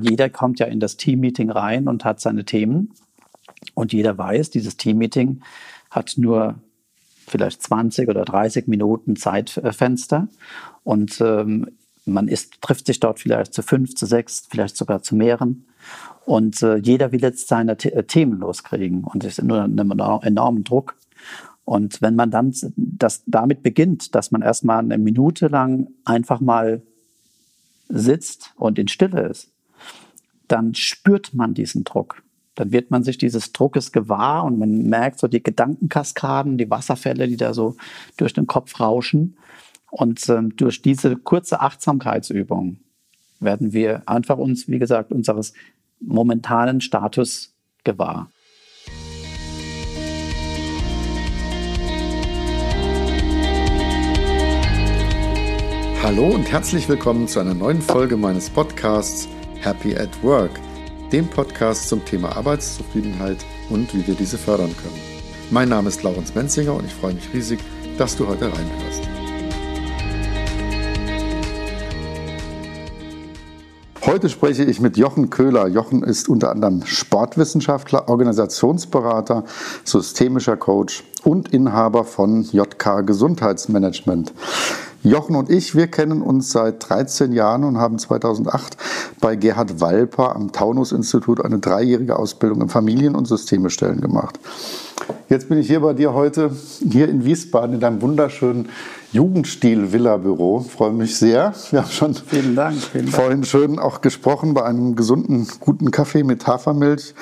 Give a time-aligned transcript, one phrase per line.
[0.00, 2.92] Jeder kommt ja in das Teammeeting rein und hat seine Themen.
[3.74, 5.42] Und jeder weiß, dieses Teammeeting
[5.90, 6.56] hat nur
[7.26, 10.28] vielleicht 20 oder 30 Minuten Zeitfenster.
[10.84, 11.68] Und ähm,
[12.04, 15.66] man ist, trifft sich dort vielleicht zu fünf, zu sechs, vielleicht sogar zu mehreren.
[16.24, 19.04] Und äh, jeder will jetzt seine The äh, Themen loskriegen.
[19.04, 20.96] Und es ist nur ein enormen Druck.
[21.64, 26.82] Und wenn man dann das damit beginnt, dass man erstmal eine Minute lang einfach mal
[27.88, 29.51] sitzt und in Stille ist,
[30.52, 32.22] dann spürt man diesen Druck.
[32.56, 37.26] Dann wird man sich dieses Druckes gewahr und man merkt so die Gedankenkaskaden, die Wasserfälle,
[37.26, 37.76] die da so
[38.18, 39.38] durch den Kopf rauschen.
[39.90, 42.76] Und ähm, durch diese kurze Achtsamkeitsübung
[43.40, 45.54] werden wir einfach uns, wie gesagt, unseres
[46.00, 48.30] momentanen Status gewahr.
[56.02, 59.28] Hallo und herzlich willkommen zu einer neuen Folge meines Podcasts
[59.62, 60.50] Happy at Work,
[61.12, 63.38] dem Podcast zum Thema Arbeitszufriedenheit
[63.70, 65.00] und wie wir diese fördern können.
[65.52, 67.60] Mein Name ist Laurens Menzinger und ich freue mich riesig,
[67.96, 69.08] dass du heute reinhörst.
[74.04, 75.68] Heute spreche ich mit Jochen Köhler.
[75.68, 79.44] Jochen ist unter anderem Sportwissenschaftler, Organisationsberater,
[79.84, 84.32] systemischer Coach und Inhaber von JK Gesundheitsmanagement.
[85.04, 88.76] Jochen und ich, wir kennen uns seit 13 Jahren und haben 2008
[89.22, 94.38] bei Gerhard Walper am Taunus-Institut eine dreijährige Ausbildung im Familien- und Systemestellen gemacht.
[95.30, 96.50] Jetzt bin ich hier bei dir heute,
[96.90, 98.68] hier in Wiesbaden, in deinem wunderschönen
[99.12, 100.60] Jugendstil-Villa-Büro.
[100.60, 101.54] Freue mich sehr.
[101.70, 103.16] Wir haben schon vielen Dank, vielen Dank.
[103.16, 107.14] vorhin schön auch gesprochen bei einem gesunden, guten Kaffee mit Hafermilch.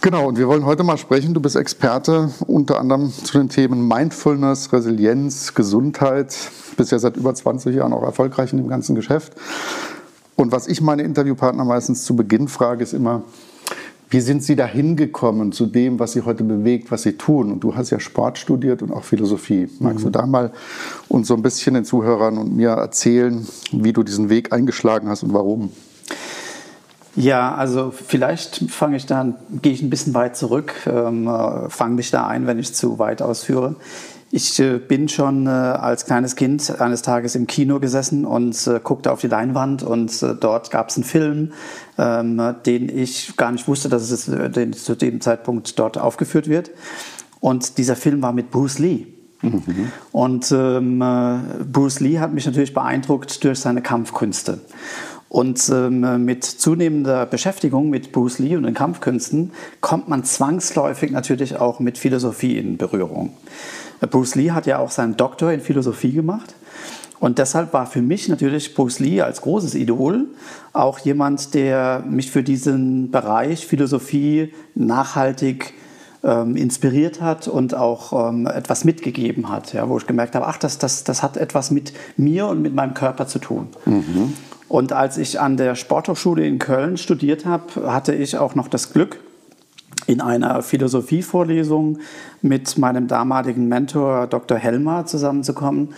[0.00, 1.32] Genau, und wir wollen heute mal sprechen.
[1.32, 6.36] Du bist Experte unter anderem zu den Themen Mindfulness, Resilienz, Gesundheit.
[6.76, 9.34] Bist ja seit über 20 Jahren auch erfolgreich in dem ganzen Geschäft.
[10.36, 13.22] Und was ich meine Interviewpartner meistens zu Beginn frage, ist immer,
[14.12, 17.50] wie sind Sie dahin gekommen zu dem, was Sie heute bewegt, was Sie tun?
[17.50, 19.68] Und du hast ja Sport studiert und auch Philosophie.
[19.80, 20.04] Magst mhm.
[20.04, 20.52] du da mal
[21.08, 25.22] uns so ein bisschen den Zuhörern und mir erzählen, wie du diesen Weg eingeschlagen hast
[25.22, 25.70] und warum?
[27.14, 31.94] Ja, also vielleicht fange ich dann, gehe ich ein bisschen weit zurück, ähm, äh, fange
[31.94, 33.76] mich da ein, wenn ich zu weit ausführe.
[34.34, 38.80] Ich äh, bin schon äh, als kleines Kind eines Tages im Kino gesessen und äh,
[38.82, 41.52] guckte auf die Leinwand und dort gab es einen Film,
[41.98, 46.70] ähm, den ich gar nicht wusste, dass es den, zu dem Zeitpunkt dort aufgeführt wird.
[47.40, 49.06] Und dieser Film war mit Bruce Lee.
[49.42, 49.92] Mhm.
[50.12, 51.04] Und ähm,
[51.70, 54.60] Bruce Lee hat mich natürlich beeindruckt durch seine Kampfkünste.
[55.28, 59.50] Und ähm, mit zunehmender Beschäftigung mit Bruce Lee und den Kampfkünsten
[59.82, 63.34] kommt man zwangsläufig natürlich auch mit Philosophie in Berührung.
[64.10, 66.54] Bruce Lee hat ja auch seinen Doktor in Philosophie gemacht.
[67.20, 70.26] Und deshalb war für mich natürlich Bruce Lee als großes Idol
[70.72, 75.74] auch jemand, der mich für diesen Bereich Philosophie nachhaltig
[76.24, 80.56] ähm, inspiriert hat und auch ähm, etwas mitgegeben hat, ja, wo ich gemerkt habe, ach,
[80.56, 83.68] das, das, das hat etwas mit mir und mit meinem Körper zu tun.
[83.84, 84.32] Mhm.
[84.68, 88.92] Und als ich an der Sporthochschule in Köln studiert habe, hatte ich auch noch das
[88.92, 89.20] Glück,
[90.06, 91.98] in einer Philosophievorlesung
[92.40, 94.58] mit meinem damaligen Mentor Dr.
[94.58, 95.90] Helmer zusammenzukommen,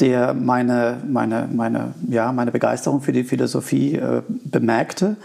[0.00, 5.16] der meine, meine, meine, ja, meine Begeisterung für die Philosophie äh, bemerkte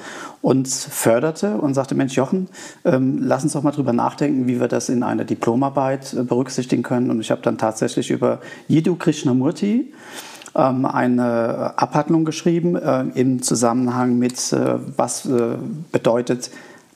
[0.41, 2.49] und förderte und sagte, Mensch Jochen,
[2.83, 6.83] ähm, lass uns doch mal drüber nachdenken, wie wir das in einer Diplomarbeit äh, berücksichtigen
[6.83, 7.09] können.
[7.09, 9.93] Und ich habe dann tatsächlich über Jiddu Krishnamurti,
[10.55, 15.27] ähm, eine Abhandlung geschrieben äh, im Zusammenhang mit, äh, was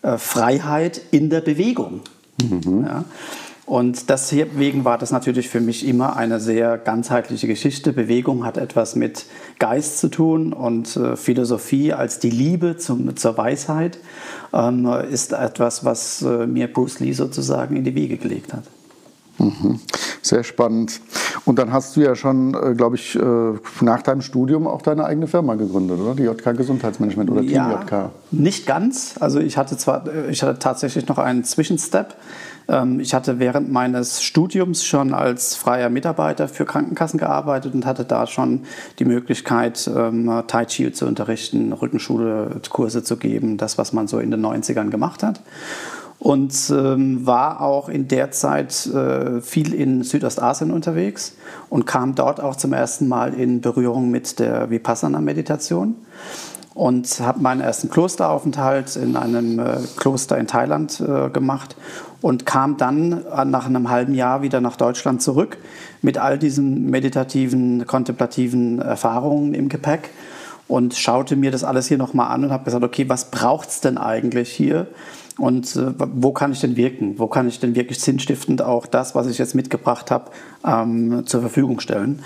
[0.02, 2.02] äh, Freiheit in der Bewegung.
[2.42, 2.86] Mhm.
[2.86, 3.06] Ja.
[3.66, 7.94] Und deswegen war das natürlich für mich immer eine sehr ganzheitliche Geschichte.
[7.94, 9.28] Bewegung hat etwas mit
[9.60, 14.00] Geist zu tun und Philosophie als die Liebe zum, zur Weisheit
[14.54, 18.64] ähm, ist etwas, was mir Bruce Lee sozusagen in die Wiege gelegt hat.
[19.40, 19.80] Mhm.
[20.22, 21.00] Sehr spannend.
[21.46, 23.22] Und dann hast du ja schon, äh, glaube ich, äh,
[23.82, 26.16] nach deinem Studium auch deine eigene Firma gegründet, oder?
[26.16, 28.10] Die JK Gesundheitsmanagement oder ja, Team JK?
[28.32, 29.16] Nicht ganz.
[29.20, 32.16] Also ich hatte zwar, äh, ich hatte tatsächlich noch einen Zwischenstep.
[32.68, 38.04] Ähm, ich hatte während meines Studiums schon als freier Mitarbeiter für Krankenkassen gearbeitet und hatte
[38.04, 38.64] da schon
[39.00, 44.20] die Möglichkeit, ähm, Tai Chi zu unterrichten, Rückenschule, Kurse zu geben, das, was man so
[44.20, 45.42] in den 90ern gemacht hat
[46.20, 51.36] und ähm, war auch in der Zeit äh, viel in Südostasien unterwegs
[51.70, 55.96] und kam dort auch zum ersten Mal in Berührung mit der Vipassana-Meditation
[56.74, 61.78] und habe meinen ersten Klosteraufenthalt in einem äh, Kloster in Thailand äh, gemacht
[62.22, 65.58] und kam dann nach einem halben Jahr wieder nach Deutschland zurück
[66.02, 70.10] mit all diesen meditativen, kontemplativen Erfahrungen im Gepäck
[70.68, 73.80] und schaute mir das alles hier nochmal an und habe gesagt, okay, was braucht es
[73.80, 74.88] denn eigentlich hier?
[75.40, 77.18] Und äh, wo kann ich denn wirken?
[77.18, 80.32] Wo kann ich denn wirklich sinnstiftend auch das, was ich jetzt mitgebracht habe,
[80.66, 82.20] ähm, zur Verfügung stellen?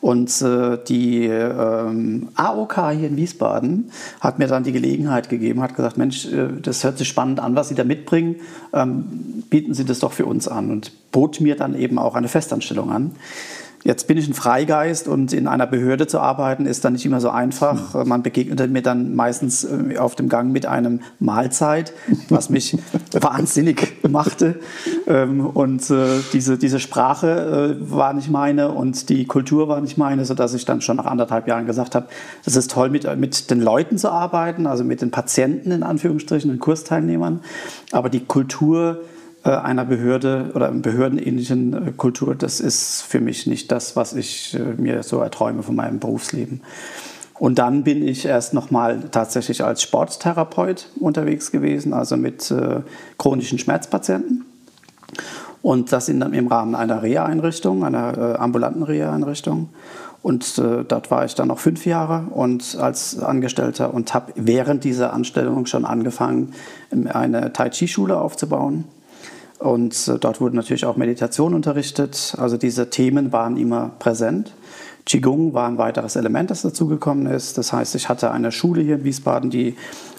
[0.00, 3.90] Und äh, die ähm, AOK hier in Wiesbaden
[4.20, 7.54] hat mir dann die Gelegenheit gegeben, hat gesagt, Mensch, äh, das hört sich spannend an,
[7.56, 8.36] was Sie da mitbringen,
[8.72, 12.28] ähm, bieten Sie das doch für uns an und bot mir dann eben auch eine
[12.28, 13.12] Festanstellung an.
[13.84, 17.20] Jetzt bin ich ein Freigeist und in einer Behörde zu arbeiten ist dann nicht immer
[17.20, 17.94] so einfach.
[17.94, 18.08] Mhm.
[18.08, 21.92] Man begegnet mir dann meistens äh, auf dem Gang mit einem Mahlzeit,
[22.28, 22.76] was mich
[23.12, 24.60] wahnsinnig machte.
[25.06, 29.98] Ähm, und äh, diese, diese Sprache äh, war nicht meine und die Kultur war nicht
[29.98, 32.06] meine, sodass ich dann schon nach anderthalb Jahren gesagt habe,
[32.44, 36.50] es ist toll, mit, mit den Leuten zu arbeiten, also mit den Patienten in Anführungsstrichen,
[36.50, 37.40] den Kursteilnehmern.
[37.92, 39.00] Aber die Kultur,
[39.50, 44.80] einer Behörde oder behördenähnlichen äh, Kultur, das ist für mich nicht das, was ich äh,
[44.80, 46.62] mir so erträume von meinem Berufsleben.
[47.38, 52.80] Und dann bin ich erst nochmal tatsächlich als Sporttherapeut unterwegs gewesen, also mit äh,
[53.18, 54.46] chronischen Schmerzpatienten.
[55.60, 59.68] Und das in, im Rahmen einer Reha-Einrichtung, einer äh, ambulanten Reha-Einrichtung.
[60.22, 64.82] Und äh, dort war ich dann noch fünf Jahre und als Angestellter und habe während
[64.82, 66.52] dieser Anstellung schon angefangen,
[66.90, 68.84] eine Tai Chi-Schule aufzubauen.
[69.58, 72.34] Und äh, dort wurde natürlich auch Meditation unterrichtet.
[72.38, 74.54] Also diese Themen waren immer präsent.
[75.06, 77.56] Qigong war ein weiteres Element, das dazugekommen ist.
[77.58, 79.76] Das heißt, ich hatte eine Schule hier in Wiesbaden, die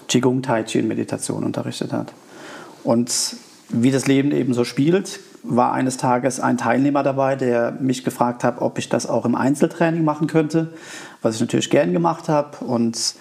[0.08, 2.12] Qigong, Tai Chi und Meditation unterrichtet hat.
[2.84, 3.36] Und
[3.68, 8.44] wie das Leben eben so spielt, war eines Tages ein Teilnehmer dabei, der mich gefragt
[8.44, 10.72] hat, ob ich das auch im Einzeltraining machen könnte,
[11.22, 12.64] was ich natürlich gern gemacht habe.
[12.64, 13.14] Und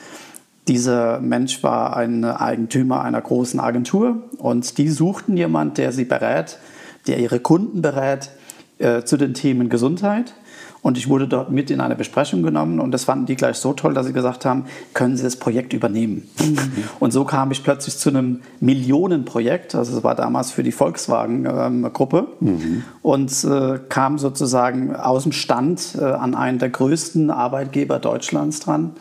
[0.67, 6.59] dieser Mensch war ein Eigentümer einer großen Agentur und die suchten jemanden, der sie berät,
[7.07, 8.31] der ihre Kunden berät
[8.79, 10.33] äh, zu den Themen Gesundheit.
[10.83, 13.73] Und ich wurde dort mit in eine Besprechung genommen und das fanden die gleich so
[13.73, 16.29] toll, dass sie gesagt haben, können Sie das Projekt übernehmen?
[16.39, 16.59] Mhm.
[16.99, 22.27] Und so kam ich plötzlich zu einem Millionenprojekt, also es war damals für die Volkswagen-Gruppe
[22.39, 22.83] mhm.
[23.01, 28.91] und äh, kam sozusagen aus dem Stand äh, an einen der größten Arbeitgeber Deutschlands dran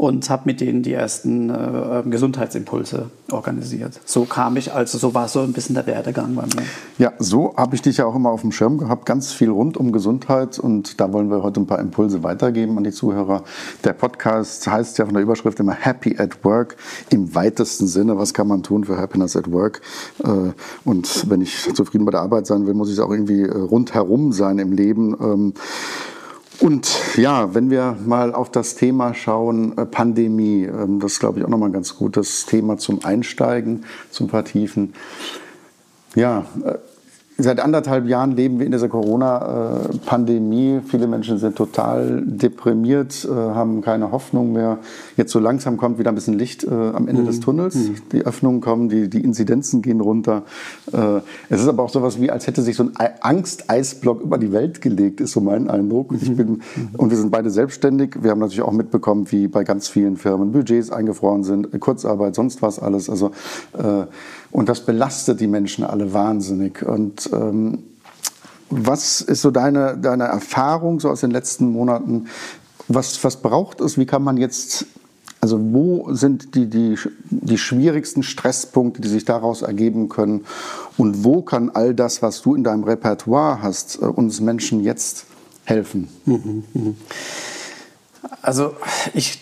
[0.00, 4.00] und habe mit denen die ersten äh, Gesundheitsimpulse organisiert.
[4.06, 6.64] So kam ich, also so war so ein bisschen der Werdegang bei mir.
[6.96, 9.76] Ja, so habe ich dich ja auch immer auf dem Schirm gehabt, ganz viel rund
[9.76, 13.44] um Gesundheit und da wollen wir heute ein paar Impulse weitergeben an die Zuhörer.
[13.84, 16.76] Der Podcast heißt ja von der Überschrift immer Happy at Work
[17.10, 18.16] im weitesten Sinne.
[18.16, 19.82] Was kann man tun für Happiness at Work?
[20.24, 20.52] Äh,
[20.86, 24.32] und wenn ich zufrieden bei der Arbeit sein will, muss ich auch irgendwie äh, rundherum
[24.32, 25.52] sein im Leben.
[26.60, 31.38] Und ja, wenn wir mal auf das Thema schauen, äh, Pandemie, ähm, das ist, glaube
[31.38, 34.92] ich, auch nochmal ein ganz gutes Thema zum Einsteigen, zum Vertiefen.
[36.14, 36.74] Ja, äh,
[37.42, 40.80] Seit anderthalb Jahren leben wir in dieser Corona-Pandemie.
[40.86, 44.78] Viele Menschen sind total deprimiert, äh, haben keine Hoffnung mehr.
[45.16, 47.26] Jetzt so langsam kommt wieder ein bisschen Licht äh, am Ende mhm.
[47.26, 47.74] des Tunnels.
[47.74, 47.96] Mhm.
[48.12, 50.42] Die Öffnungen kommen, die, die Inzidenzen gehen runter.
[50.92, 54.38] Äh, es ist aber auch so etwas wie, als hätte sich so ein Angsteisblock über
[54.38, 56.12] die Welt gelegt, ist so mein Eindruck.
[56.12, 56.36] Ich mhm.
[56.36, 56.60] bin, mhm.
[56.96, 58.16] und wir sind beide selbstständig.
[58.20, 62.60] Wir haben natürlich auch mitbekommen, wie bei ganz vielen Firmen Budgets eingefroren sind, Kurzarbeit, sonst
[62.62, 63.08] was alles.
[63.08, 63.30] Also
[64.52, 66.82] und das belastet die Menschen alle wahnsinnig.
[66.82, 67.84] Und ähm,
[68.70, 72.26] was ist so deine, deine Erfahrung so aus den letzten Monaten?
[72.88, 73.98] Was, was braucht es?
[73.98, 74.86] Wie kann man jetzt,
[75.40, 76.96] also wo sind die, die,
[77.30, 80.44] die schwierigsten Stresspunkte, die sich daraus ergeben können?
[80.96, 85.26] Und wo kann all das, was du in deinem Repertoire hast, äh, uns Menschen jetzt
[85.64, 86.08] helfen?
[86.26, 86.94] Mhm, mh.
[88.42, 88.74] Also
[89.14, 89.40] ich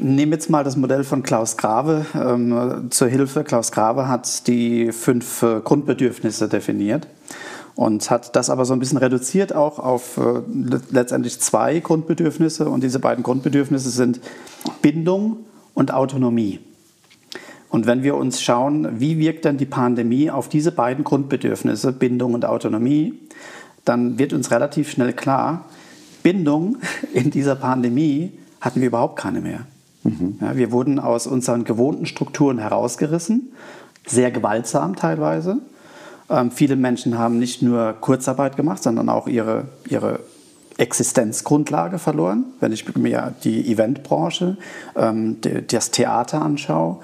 [0.00, 3.44] nehme jetzt mal das Modell von Klaus Grave ähm, zur Hilfe.
[3.44, 7.06] Klaus Grave hat die fünf äh, Grundbedürfnisse definiert
[7.74, 10.42] und hat das aber so ein bisschen reduziert auch auf äh,
[10.90, 12.68] letztendlich zwei Grundbedürfnisse.
[12.68, 14.20] Und diese beiden Grundbedürfnisse sind
[14.82, 15.38] Bindung
[15.74, 16.60] und Autonomie.
[17.70, 22.34] Und wenn wir uns schauen, wie wirkt denn die Pandemie auf diese beiden Grundbedürfnisse, Bindung
[22.34, 23.14] und Autonomie,
[23.84, 25.66] dann wird uns relativ schnell klar,
[26.22, 26.78] Bindung
[27.14, 29.60] in dieser Pandemie hatten wir überhaupt keine mehr.
[30.02, 30.38] Mhm.
[30.40, 33.52] Ja, wir wurden aus unseren gewohnten Strukturen herausgerissen,
[34.06, 35.58] sehr gewaltsam teilweise.
[36.28, 40.20] Ähm, viele Menschen haben nicht nur Kurzarbeit gemacht, sondern auch ihre, ihre
[40.78, 42.44] Existenzgrundlage verloren.
[42.60, 44.56] Wenn ich mir die Eventbranche,
[44.96, 45.38] ähm,
[45.68, 46.98] das Theater anschaue,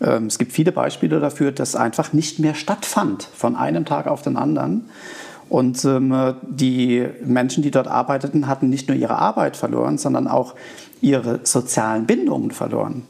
[0.00, 4.22] ähm, es gibt viele Beispiele dafür, dass einfach nicht mehr stattfand von einem Tag auf
[4.22, 4.88] den anderen.
[5.48, 10.54] Und ähm, die Menschen, die dort arbeiteten, hatten nicht nur ihre Arbeit verloren, sondern auch
[11.00, 13.02] ihre sozialen Bindungen verloren.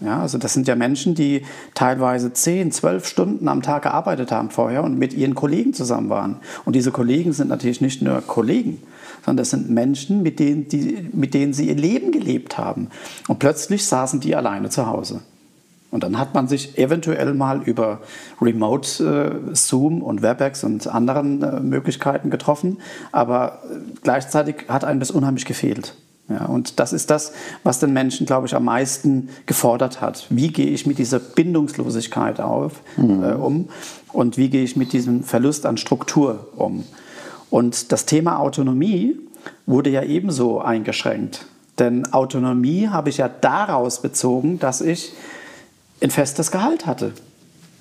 [0.00, 1.42] Ja, also das sind ja Menschen, die
[1.74, 6.36] teilweise 10, 12 Stunden am Tag gearbeitet haben vorher und mit ihren Kollegen zusammen waren.
[6.66, 8.82] Und diese Kollegen sind natürlich nicht nur Kollegen,
[9.24, 12.88] sondern das sind Menschen, mit denen, die, mit denen sie ihr Leben gelebt haben.
[13.26, 15.22] Und plötzlich saßen die alleine zu Hause.
[15.90, 18.00] Und dann hat man sich eventuell mal über
[18.42, 22.78] Remote äh, Zoom und Webex und anderen äh, Möglichkeiten getroffen,
[23.12, 25.94] aber äh, gleichzeitig hat einem das unheimlich gefehlt.
[26.28, 30.26] Ja, und das ist das, was den Menschen, glaube ich, am meisten gefordert hat.
[30.28, 33.22] Wie gehe ich mit dieser Bindungslosigkeit auf, mhm.
[33.22, 33.68] äh, um
[34.12, 36.84] und wie gehe ich mit diesem Verlust an Struktur um?
[37.48, 39.16] Und das Thema Autonomie
[39.66, 41.46] wurde ja ebenso eingeschränkt.
[41.78, 45.12] Denn Autonomie habe ich ja daraus bezogen, dass ich
[46.02, 47.12] ein festes Gehalt hatte.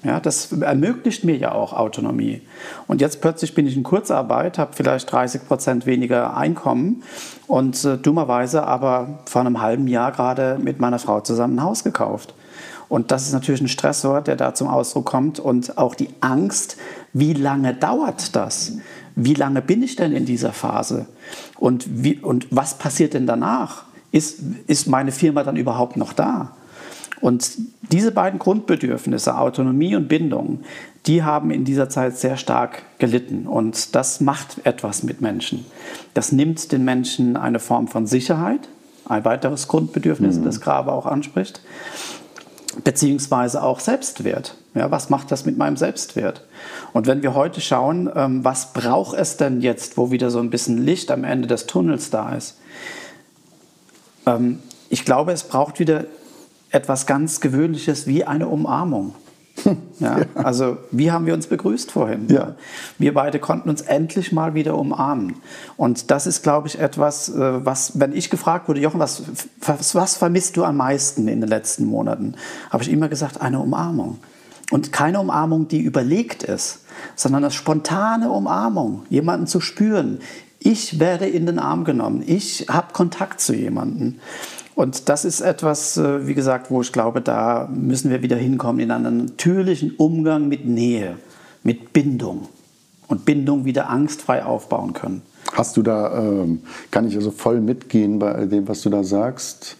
[0.06, 2.42] Ja, das ermöglicht mir ja auch Autonomie.
[2.86, 7.02] Und jetzt plötzlich bin ich in Kurzarbeit, habe vielleicht 30 Prozent weniger Einkommen
[7.48, 11.84] und äh, dummerweise aber vor einem halben Jahr gerade mit meiner Frau zusammen ein Haus
[11.84, 12.36] gekauft.
[12.88, 16.78] Und das ist natürlich ein Stressor, der da zum Ausdruck kommt und auch die Angst,
[17.14, 18.74] wie lange dauert das?
[19.16, 21.08] Wie lange bin ich denn in dieser Phase?
[21.58, 23.86] Und, wie, und was passiert denn danach?
[24.12, 26.52] Ist, ist meine Firma dann überhaupt noch da?
[27.22, 27.52] Und
[27.92, 30.62] diese beiden Grundbedürfnisse, Autonomie und Bindung,
[31.06, 33.48] die haben in dieser Zeit sehr stark gelitten.
[33.48, 35.66] Und das macht etwas mit Menschen.
[36.14, 38.68] Das nimmt den Menschen eine Form von Sicherheit,
[39.08, 40.44] ein weiteres Grundbedürfnis, mhm.
[40.44, 41.62] das Grabe auch anspricht,
[42.84, 44.56] beziehungsweise auch Selbstwert.
[44.74, 46.44] Ja, was macht das mit meinem Selbstwert?
[46.92, 50.50] Und wenn wir heute schauen, ähm, was braucht es denn jetzt, wo wieder so ein
[50.50, 52.58] bisschen Licht am Ende des Tunnels da ist?
[54.26, 56.06] Ähm, ich glaube, es braucht wieder
[56.76, 59.16] etwas ganz Gewöhnliches wie eine Umarmung.
[60.00, 62.28] Ja, also wie haben wir uns begrüßt vorhin?
[62.28, 62.56] Ja.
[62.98, 65.38] Wir beide konnten uns endlich mal wieder umarmen.
[65.78, 69.24] Und das ist, glaube ich, etwas, äh, was, wenn ich gefragt wurde, Jochen, was,
[69.62, 72.36] was, was vermisst du am meisten in den letzten Monaten?
[72.70, 74.20] Habe ich immer gesagt, eine Umarmung.
[74.70, 76.82] Und keine Umarmung, die überlegt ist,
[77.16, 80.20] sondern eine spontane Umarmung, jemanden zu spüren.
[80.60, 82.22] Ich werde in den Arm genommen.
[82.26, 84.16] Ich habe Kontakt zu jemandem.
[84.76, 88.82] Und das ist etwas, äh, wie gesagt, wo ich glaube, da müssen wir wieder hinkommen
[88.82, 91.16] in einen natürlichen Umgang mit Nähe,
[91.64, 92.50] mit Bindung
[93.08, 95.22] und Bindung wieder angstfrei aufbauen können.
[95.54, 99.78] Hast du da, ähm, kann ich also voll mitgehen bei dem, was du da sagst?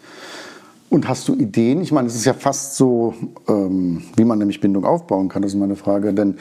[0.90, 1.82] Und hast du Ideen?
[1.82, 3.14] Ich meine, es ist ja fast so,
[3.50, 6.14] ähm, wie man nämlich Bindung aufbauen kann, das ist meine Frage.
[6.14, 6.38] Denn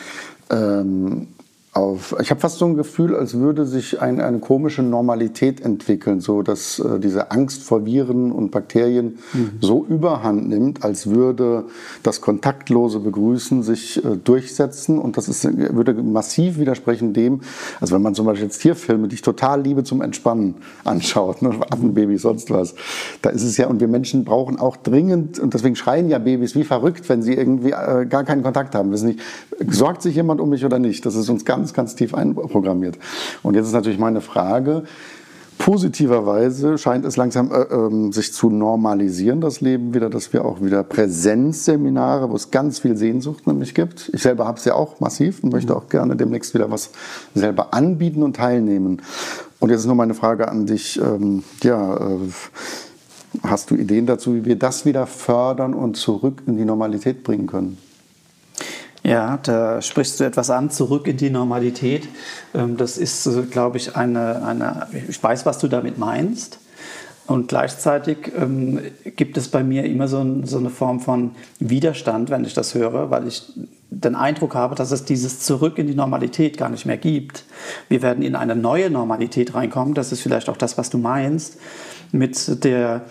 [0.50, 1.28] ähm,
[1.74, 6.20] auf, ich habe fast so ein Gefühl, als würde sich ein, eine komische Normalität entwickeln,
[6.20, 9.58] so dass äh, diese Angst vor Viren und Bakterien mhm.
[9.60, 11.64] so überhand nimmt, als würde
[12.04, 17.40] das kontaktlose Begrüßen sich äh, durchsetzen und das ist, würde massiv widersprechen dem,
[17.80, 20.54] also wenn man zum Beispiel jetzt Tierfilme, die ich total liebe zum Entspannen
[20.84, 22.76] anschaut, ne, Affenbabys, sonst was,
[23.20, 26.54] da ist es ja, und wir Menschen brauchen auch dringend, und deswegen schreien ja Babys
[26.54, 29.20] wie verrückt, wenn sie irgendwie äh, gar keinen Kontakt haben, wissen nicht,
[29.70, 32.98] sorgt sich jemand um mich oder nicht, das ist uns ganz ganz, ganz tief einprogrammiert.
[33.42, 34.82] Und jetzt ist natürlich meine Frage,
[35.56, 40.60] Positiverweise scheint es langsam äh, äh, sich zu normalisieren, das Leben wieder, dass wir auch
[40.60, 44.10] wieder Präsenzseminare, wo es ganz viel Sehnsucht nämlich gibt.
[44.12, 46.90] Ich selber habe es ja auch massiv und möchte auch gerne demnächst wieder was
[47.34, 49.00] selber anbieten und teilnehmen.
[49.60, 51.00] Und jetzt ist nur meine Frage an dich.
[51.00, 52.18] Ähm, ja, äh,
[53.44, 57.46] hast du Ideen dazu, wie wir das wieder fördern und zurück in die Normalität bringen
[57.46, 57.78] können?
[59.06, 62.08] Ja, da sprichst du etwas an, zurück in die Normalität.
[62.54, 66.58] Ähm, das ist, äh, glaube ich, eine, eine, ich weiß, was du damit meinst.
[67.26, 68.80] Und gleichzeitig ähm,
[69.16, 72.74] gibt es bei mir immer so, ein, so, eine Form von Widerstand, wenn ich das
[72.74, 73.44] höre, weil ich
[73.90, 77.44] den Eindruck habe, dass es dieses Zurück in die Normalität gar nicht mehr gibt.
[77.88, 79.94] Wir werden in eine neue Normalität reinkommen.
[79.94, 81.58] Das ist vielleicht auch das, was du meinst,
[82.10, 83.02] mit, der,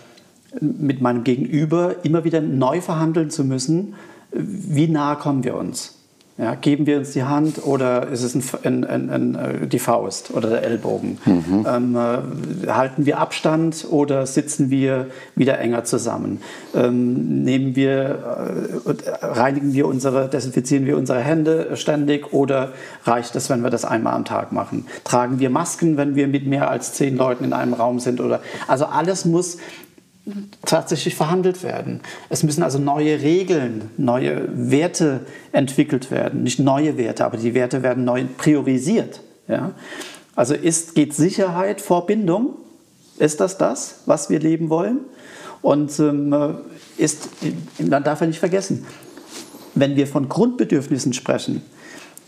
[0.60, 3.94] mit meinem Gegenüber immer wieder neu verhandeln zu müssen
[4.34, 5.94] wie nah kommen wir uns?
[6.36, 8.34] Ja, geben wir uns die Hand oder ist es
[8.66, 11.20] ein, ein, ein, äh, die Faust oder der Ellbogen?
[11.26, 11.68] Mhm.
[11.70, 16.42] Ähm, äh, halten wir Abstand oder sitzen wir wieder enger zusammen?
[16.74, 18.50] Ähm, nehmen wir,
[18.84, 22.74] äh, reinigen wir unsere, desinfizieren wir unsere Hände ständig oder
[23.04, 24.88] reicht es, wenn wir das einmal am Tag machen?
[25.04, 28.20] Tragen wir Masken, wenn wir mit mehr als zehn Leuten in einem Raum sind?
[28.20, 29.60] Oder, also alles muss
[30.66, 32.02] tatsächlich verhandelt werden.
[32.30, 36.44] Es müssen also neue Regeln, neue Werte entwickelt werden.
[36.44, 39.20] Nicht neue Werte, aber die Werte werden neu priorisiert.
[39.48, 39.74] Ja?
[40.36, 42.56] Also ist, geht Sicherheit vor Bindung?
[43.20, 45.00] Ist das das, was wir leben wollen?
[45.62, 46.34] Und ähm,
[46.98, 47.30] ist,
[47.80, 48.86] man darf ja nicht vergessen,
[49.76, 51.62] wenn wir von Grundbedürfnissen sprechen,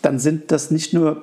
[0.01, 1.21] dann sind das nicht nur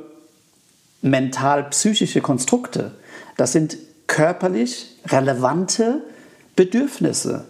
[1.02, 2.92] mental-psychische Konstrukte,
[3.36, 3.76] das sind
[4.06, 6.02] körperlich relevante
[6.56, 7.44] Bedürfnisse.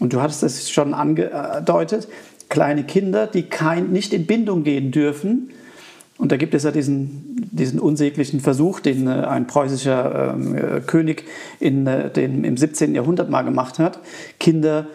[0.00, 2.08] Und du hattest es schon angedeutet,
[2.48, 5.50] kleine Kinder, die kein, nicht in Bindung gehen dürfen.
[6.16, 11.24] Und da gibt es ja diesen, diesen unsäglichen Versuch, den äh, ein preußischer äh, König
[11.58, 12.94] in, äh, den, im 17.
[12.94, 13.98] Jahrhundert mal gemacht hat,
[14.38, 14.86] Kinder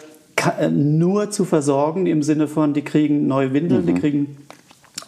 [0.60, 3.88] äh, nur zu versorgen, im Sinne von, die kriegen neue Windeln, mhm.
[3.88, 4.38] die kriegen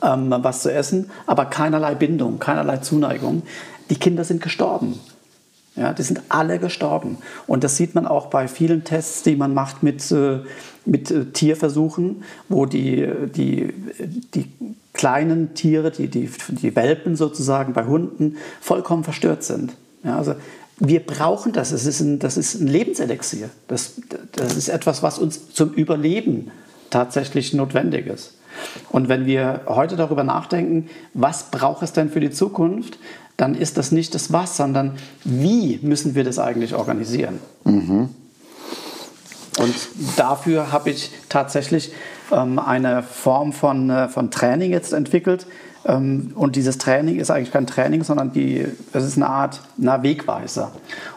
[0.03, 3.43] ähm, was zu essen, aber keinerlei Bindung, keinerlei Zuneigung.
[3.89, 4.99] Die Kinder sind gestorben.
[5.75, 7.17] Ja, die sind alle gestorben.
[7.47, 10.39] Und das sieht man auch bei vielen Tests, die man macht mit, äh,
[10.85, 13.73] mit äh, Tierversuchen, wo die, die,
[14.33, 14.51] die
[14.93, 19.73] kleinen Tiere, die, die, die Welpen sozusagen bei Hunden, vollkommen verstört sind.
[20.03, 20.35] Ja, also
[20.77, 21.71] wir brauchen das.
[21.71, 23.49] Es ist ein, das ist ein Lebenselixier.
[23.67, 23.93] Das,
[24.33, 26.51] das ist etwas, was uns zum Überleben
[26.89, 28.35] tatsächlich notwendig ist.
[28.89, 32.99] Und wenn wir heute darüber nachdenken, was braucht es denn für die Zukunft,
[33.41, 34.93] dann ist das nicht das Was, sondern
[35.23, 37.39] wie müssen wir das eigentlich organisieren.
[37.63, 38.09] Mhm.
[39.57, 39.75] Und
[40.15, 41.91] dafür habe ich tatsächlich
[42.31, 45.47] ähm, eine Form von, äh, von Training jetzt entwickelt.
[45.85, 50.03] Ähm, und dieses Training ist eigentlich kein Training, sondern die, es ist eine Art na,
[50.03, 50.71] Wegweiser.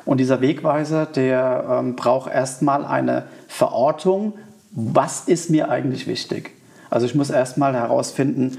[0.06, 4.32] Und dieser Wegweiser, der ähm, braucht erstmal eine Verortung,
[4.70, 6.52] was ist mir eigentlich wichtig.
[6.88, 8.56] Also ich muss erstmal herausfinden,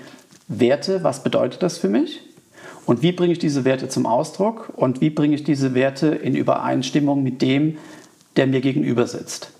[0.47, 2.21] Werte, was bedeutet das für mich?
[2.85, 4.71] Und wie bringe ich diese Werte zum Ausdruck?
[4.75, 7.77] Und wie bringe ich diese Werte in Übereinstimmung mit dem,
[8.35, 9.51] der mir gegenüber sitzt?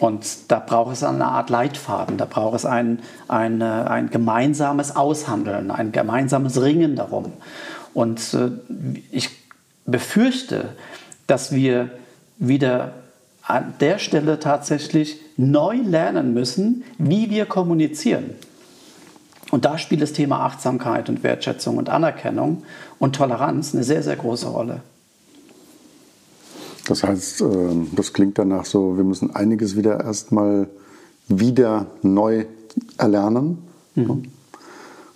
[0.00, 5.70] Und da braucht es eine Art Leitfaden, da braucht es ein, ein, ein gemeinsames Aushandeln,
[5.70, 7.32] ein gemeinsames Ringen darum.
[7.92, 8.50] Und äh,
[9.10, 9.28] ich
[9.84, 10.70] befürchte,
[11.26, 11.90] dass wir
[12.38, 12.94] wieder
[13.42, 18.30] an der Stelle tatsächlich neu lernen müssen, wie wir kommunizieren.
[19.50, 22.62] Und da spielt das Thema Achtsamkeit und Wertschätzung und Anerkennung
[22.98, 24.82] und Toleranz eine sehr, sehr große Rolle.
[26.86, 30.68] Das heißt, ähm, das klingt danach so, wir müssen einiges wieder erstmal
[31.28, 32.46] wieder neu
[32.98, 33.58] erlernen,
[33.94, 34.24] mhm.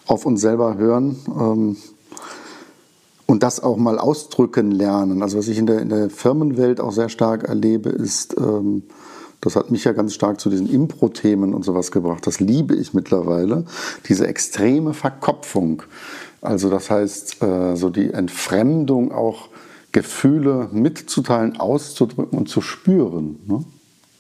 [0.07, 1.77] auf uns selber hören ähm,
[3.27, 5.23] und das auch mal ausdrücken lernen.
[5.23, 8.85] Also was ich in der, in der Firmenwelt auch sehr stark erlebe, ist, ähm,
[9.45, 12.27] das hat mich ja ganz stark zu diesen Impro-Themen und sowas gebracht.
[12.27, 13.65] Das liebe ich mittlerweile,
[14.09, 15.83] diese extreme Verkopfung.
[16.41, 19.49] Also das heißt, äh, so die Entfremdung auch
[19.93, 23.39] Gefühle mitzuteilen, auszudrücken und zu spüren.
[23.47, 23.65] Ne?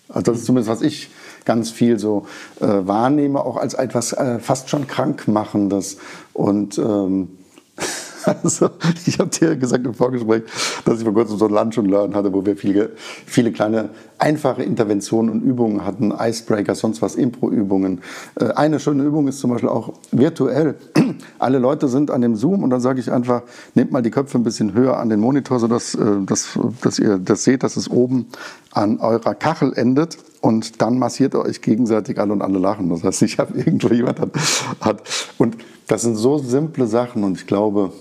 [0.09, 1.11] Also das ist zumindest, was ich
[1.45, 2.27] ganz viel so
[2.61, 5.99] äh, wahrnehme, auch als etwas äh, fast schon krankmachendes.
[6.33, 7.29] Und ähm,
[8.43, 8.71] Also,
[9.07, 10.43] ich habe dir gesagt im Vorgespräch,
[10.85, 12.91] dass ich vor kurzem so ein Lunch und Learn hatte, wo wir viele,
[13.27, 18.01] viele kleine einfache Interventionen und Übungen hatten, Icebreaker, sonst was, Impro-Übungen.
[18.41, 20.77] Äh, eine schöne Übung ist zum Beispiel auch virtuell.
[21.39, 23.43] Alle Leute sind an dem Zoom und dann sage ich einfach,
[23.75, 27.19] nehmt mal die Köpfe ein bisschen höher an den Monitor, sodass äh, dass, dass ihr
[27.19, 28.27] das seht, dass es oben
[28.73, 32.89] an eurer Kachel endet und dann massiert euch gegenseitig alle und alle lachen.
[32.91, 34.31] Das heißt, ich habe irgendwo jemand hat,
[34.81, 35.03] hat
[35.39, 35.57] und
[35.87, 37.93] das sind so simple Sachen und ich glaube,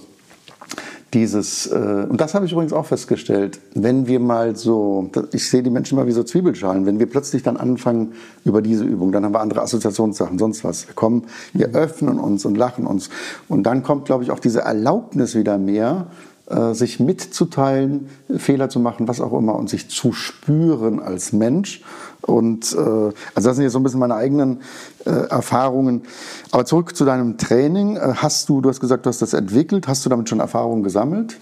[1.14, 5.64] dieses, äh, und das habe ich übrigens auch festgestellt, wenn wir mal so, ich sehe
[5.64, 8.14] die Menschen mal wie so Zwiebelschalen, wenn wir plötzlich dann anfangen
[8.46, 10.88] über diese Übung, dann haben wir andere Assoziationssachen, sonst was.
[10.88, 13.10] Wir kommen, wir öffnen uns und lachen uns.
[13.48, 16.08] Und dann kommt, glaube ich, auch diese Erlaubnis wieder mehr,
[16.48, 21.82] äh, sich mitzuteilen, Fehler zu machen, was auch immer, und sich zu spüren als Mensch.
[22.26, 24.62] Und äh, also das sind jetzt so ein bisschen meine eigenen
[25.06, 26.04] äh, Erfahrungen.
[26.52, 27.98] Aber zurück zu deinem Training.
[27.98, 29.88] Äh, hast du, du hast gesagt, du hast das entwickelt.
[29.88, 31.38] Hast du damit schon Erfahrungen gesammelt?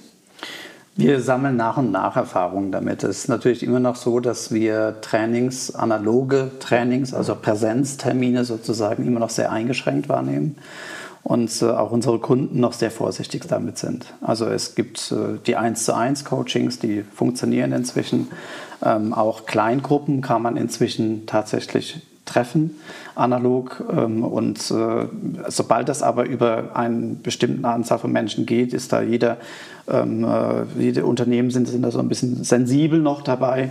[0.95, 3.03] Wir sammeln nach und nach Erfahrungen damit.
[3.03, 9.19] Es ist natürlich immer noch so, dass wir Trainings, analoge Trainings, also Präsenztermine sozusagen immer
[9.21, 10.57] noch sehr eingeschränkt wahrnehmen
[11.23, 14.05] und äh, auch unsere Kunden noch sehr vorsichtig damit sind.
[14.21, 18.29] Also es gibt äh, die 1 zu 1 Coachings, die funktionieren inzwischen.
[18.83, 22.75] Ähm, auch Kleingruppen kann man inzwischen tatsächlich treffen,
[23.13, 23.83] analog.
[23.95, 25.07] Ähm, und äh,
[25.47, 29.37] sobald das aber über eine bestimmte Anzahl von Menschen geht, ist da jeder,
[29.87, 30.25] ähm,
[30.77, 33.69] jede Unternehmen sind, sind da so ein bisschen sensibel noch dabei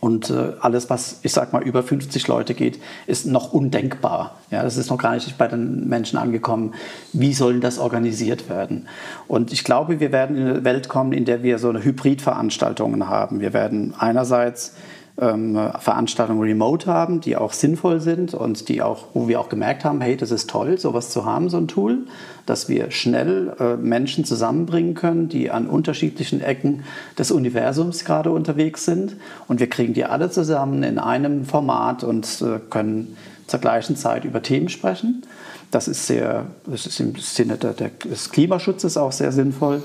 [0.00, 4.38] und äh, alles, was ich sag mal über 50 Leute geht, ist noch undenkbar.
[4.50, 6.74] Ja, das ist noch gar nicht bei den Menschen angekommen.
[7.12, 8.86] Wie soll das organisiert werden?
[9.28, 13.08] Und ich glaube, wir werden in eine Welt kommen, in der wir so eine Hybridveranstaltungen
[13.08, 13.40] haben.
[13.40, 14.74] Wir werden einerseits
[15.20, 19.84] ähm, Veranstaltungen remote haben, die auch sinnvoll sind und die auch, wo wir auch gemerkt
[19.84, 21.98] haben, hey, das ist toll, sowas zu haben, so ein Tool,
[22.46, 26.84] dass wir schnell äh, Menschen zusammenbringen können, die an unterschiedlichen Ecken
[27.16, 32.26] des Universums gerade unterwegs sind und wir kriegen die alle zusammen in einem Format und
[32.42, 35.22] äh, können zur gleichen Zeit über Themen sprechen.
[35.70, 39.82] Das ist sehr, das ist im Sinne des Klimaschutzes auch sehr sinnvoll.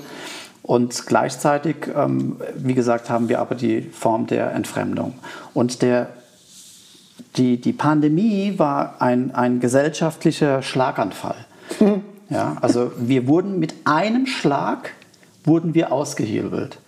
[0.70, 5.14] Und gleichzeitig, ähm, wie gesagt, haben wir aber die Form der Entfremdung.
[5.52, 6.10] Und der
[7.36, 11.44] die, die Pandemie war ein, ein gesellschaftlicher Schlaganfall.
[11.80, 12.02] Mhm.
[12.28, 14.92] Ja, also wir wurden mit einem Schlag
[15.42, 16.78] wurden wir ausgehebelt.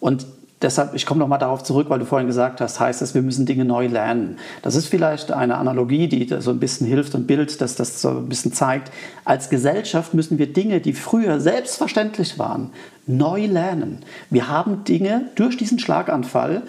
[0.00, 0.26] Und
[0.62, 3.46] deshalb, ich komme nochmal darauf zurück, weil du vorhin gesagt hast, heißt es, wir müssen
[3.46, 4.38] Dinge neu lernen.
[4.62, 8.10] Das ist vielleicht eine Analogie, die so ein bisschen hilft und Bild, dass das so
[8.10, 8.92] ein bisschen zeigt.
[9.24, 12.70] Als Gesellschaft müssen wir Dinge, die früher selbstverständlich waren,
[13.16, 13.98] neu lernen.
[14.30, 16.62] Wir haben Dinge durch diesen Schlaganfall,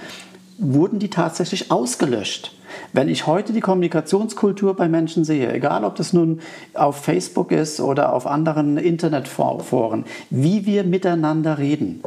[0.57, 2.53] wurden die tatsächlich ausgelöscht.
[2.93, 6.39] Wenn ich heute die Kommunikationskultur bei Menschen sehe, egal ob das nun
[6.73, 12.01] auf Facebook ist oder auf anderen Internetforen, wie wir miteinander reden,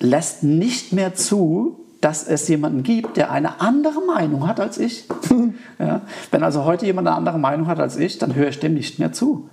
[0.00, 5.04] lässt nicht mehr zu, dass es jemanden gibt, der eine andere Meinung hat als ich.
[5.78, 6.02] ja?
[6.30, 8.98] Wenn also heute jemand eine andere Meinung hat als ich, dann höre ich dem nicht
[8.98, 9.48] mehr zu.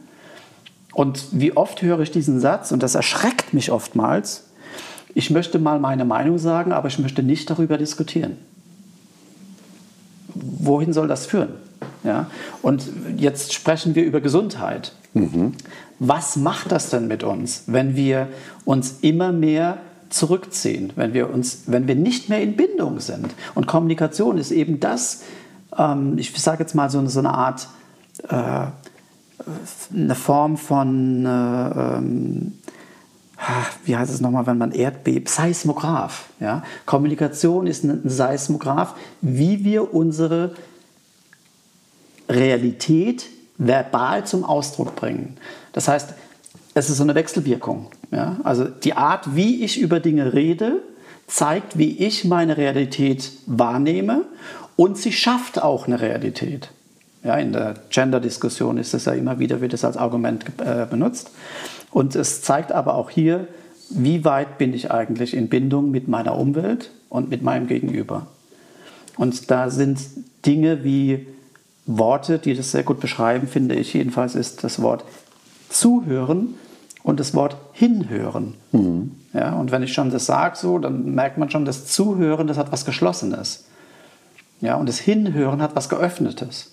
[0.94, 4.46] Und wie oft höre ich diesen Satz, und das erschreckt mich oftmals,
[5.14, 8.38] ich möchte mal meine Meinung sagen, aber ich möchte nicht darüber diskutieren.
[10.34, 11.50] Wohin soll das führen?
[12.04, 12.28] Ja?
[12.62, 12.84] Und
[13.18, 14.94] jetzt sprechen wir über Gesundheit.
[15.14, 15.54] Mhm.
[16.00, 18.28] Was macht das denn mit uns, wenn wir
[18.66, 23.28] uns immer mehr zurückziehen, wenn wir, uns, wenn wir nicht mehr in Bindung sind.
[23.56, 25.24] Und Kommunikation ist eben das,
[25.78, 27.68] ähm, ich sage jetzt mal so, so eine Art,
[28.28, 28.66] äh,
[29.94, 32.54] eine Form von, äh, ähm,
[33.86, 36.26] wie heißt es nochmal, wenn man Erdbebt, Seismograph.
[36.40, 36.64] Ja?
[36.86, 40.56] Kommunikation ist ein Seismograph, wie wir unsere
[42.28, 43.26] Realität
[43.58, 45.38] verbal zum Ausdruck bringen.
[45.74, 46.14] Das heißt,
[46.74, 47.88] es ist so eine Wechselwirkung.
[48.12, 48.38] Ja?
[48.44, 50.82] Also die Art, wie ich über Dinge rede,
[51.28, 54.26] zeigt, wie ich meine Realität wahrnehme
[54.76, 56.72] und sie schafft auch eine Realität.
[57.24, 61.32] Ja, in der Gender-Diskussion ist es ja immer wieder, wird es als Argument äh, benutzt.
[61.92, 63.48] Und es zeigt aber auch hier,
[63.90, 68.28] wie weit bin ich eigentlich in Bindung mit meiner Umwelt und mit meinem Gegenüber.
[69.18, 70.00] Und da sind
[70.46, 71.28] Dinge wie
[71.86, 75.04] Worte, die das sehr gut beschreiben, finde ich jedenfalls, ist das Wort
[75.70, 76.56] zuhören
[77.04, 78.54] und das Wort hinhören.
[78.72, 79.12] Mhm.
[79.34, 82.58] Ja, und wenn ich schon das sage so, dann merkt man schon, das Zuhören, das
[82.58, 83.66] hat was Geschlossenes.
[84.62, 86.72] Ja, und das Hinhören hat was Geöffnetes.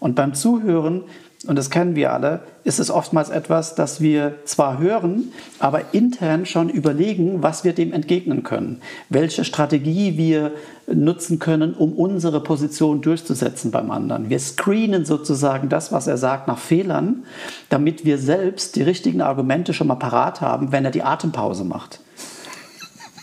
[0.00, 1.04] Und beim Zuhören
[1.46, 6.46] und das kennen wir alle, ist es oftmals etwas, das wir zwar hören, aber intern
[6.46, 10.50] schon überlegen, was wir dem entgegnen können, welche Strategie wir
[10.92, 14.30] nutzen können, um unsere Position durchzusetzen beim anderen.
[14.30, 17.24] Wir screenen sozusagen das, was er sagt, nach Fehlern,
[17.68, 22.00] damit wir selbst die richtigen Argumente schon mal parat haben, wenn er die Atempause macht.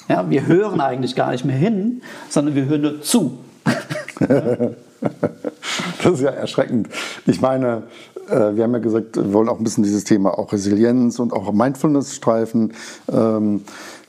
[0.08, 3.40] Ja, wir hören eigentlich gar nicht mehr hin, sondern wir hören nur zu.
[6.04, 6.90] Das ist ja erschreckend.
[7.26, 7.84] Ich meine,
[8.30, 11.34] äh, wir haben ja gesagt, wir wollen auch ein bisschen dieses Thema auch Resilienz und
[11.34, 12.74] auch Mindfulness streifen,
[13.12, 13.62] ähm,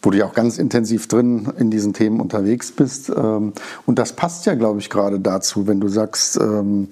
[0.02, 3.10] wo du ja auch ganz intensiv drin in diesen Themen unterwegs bist.
[3.10, 3.52] Ähm,
[3.86, 6.88] und das passt ja, glaube ich, gerade dazu, wenn du sagst, ähm,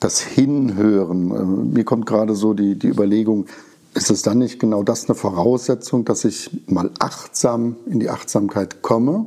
[0.00, 1.72] das Hinhören.
[1.72, 3.46] Mir kommt gerade so die, die Überlegung,
[3.94, 8.82] ist es dann nicht genau das eine Voraussetzung, dass ich mal achtsam in die Achtsamkeit
[8.82, 9.26] komme?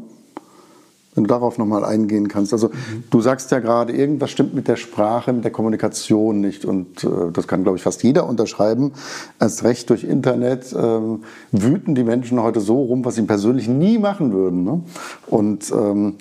[1.14, 2.54] Wenn du darauf nochmal eingehen kannst.
[2.54, 2.72] Also
[3.10, 6.64] du sagst ja gerade, irgendwas stimmt mit der Sprache, mit der Kommunikation nicht.
[6.64, 8.94] Und äh, das kann, glaube ich, fast jeder unterschreiben.
[9.40, 11.00] Erst recht durch Internet äh,
[11.52, 14.64] wüten die Menschen heute so rum, was sie persönlich nie machen würden.
[14.64, 14.82] Ne?
[15.28, 16.16] Und ähm,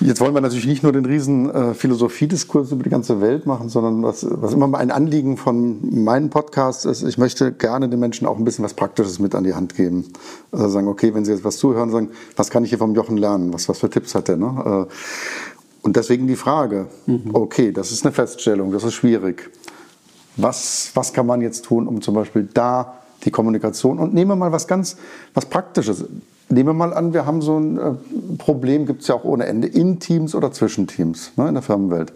[0.00, 3.70] Jetzt wollen wir natürlich nicht nur den riesen äh, Philosophiediskurs über die ganze Welt machen,
[3.70, 7.98] sondern was, was immer mal ein Anliegen von meinen Podcasts ist, ich möchte gerne den
[7.98, 10.04] Menschen auch ein bisschen was Praktisches mit an die Hand geben.
[10.52, 13.16] Also sagen, okay, wenn sie jetzt was zuhören, sagen, was kann ich hier vom Jochen
[13.16, 13.54] lernen?
[13.54, 14.36] Was, was für Tipps hat der?
[14.36, 14.86] Ne?
[14.86, 14.92] Äh,
[15.80, 17.30] und deswegen die Frage, mhm.
[17.32, 19.50] okay, das ist eine Feststellung, das ist schwierig.
[20.36, 24.36] Was, was kann man jetzt tun, um zum Beispiel da die Kommunikation und nehmen wir
[24.36, 24.96] mal was ganz
[25.32, 26.04] was Praktisches.
[26.48, 27.92] Nehmen wir mal an, wir haben so ein äh,
[28.38, 31.62] Problem, gibt es ja auch ohne Ende, in Teams oder zwischen Teams ne, in der
[31.62, 32.12] Firmenwelt.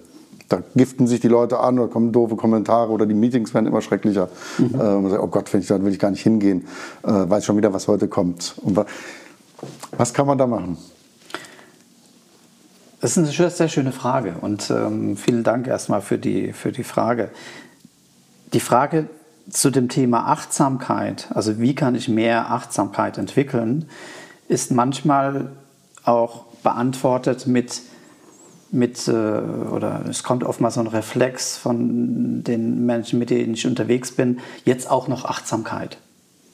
[0.49, 3.81] Da giften sich die Leute an oder kommen doofe Kommentare oder die Meetings werden immer
[3.83, 4.29] schrecklicher.
[4.59, 4.75] Mhm.
[4.75, 6.67] Äh, man sagt, oh Gott, wenn ich, da will ich gar nicht hingehen,
[7.03, 8.55] äh, weiß schon wieder, was heute kommt.
[8.63, 8.79] Und
[9.97, 10.77] was kann man da machen?
[13.01, 16.85] Das ist eine sehr schöne Frage und ähm, vielen Dank erstmal für die, für die
[16.85, 17.31] Frage.
[18.53, 19.09] Die Frage
[19.51, 23.87] zu dem Thema Achtsamkeit, also wie kann ich mehr Achtsamkeit entwickeln,
[24.49, 25.51] ist manchmal
[26.05, 27.83] auch beantwortet mit,
[28.71, 33.67] mit äh, oder es kommt oftmals so ein Reflex von den Menschen, mit denen ich
[33.67, 35.99] unterwegs bin, jetzt auch noch Achtsamkeit.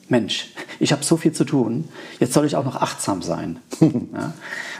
[0.09, 3.59] Mensch, ich habe so viel zu tun, jetzt soll ich auch noch achtsam sein.
[3.81, 4.33] ja?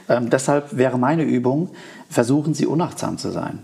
[0.07, 1.69] ähm, deshalb wäre meine Übung,
[2.09, 3.59] versuchen Sie unachtsam zu sein.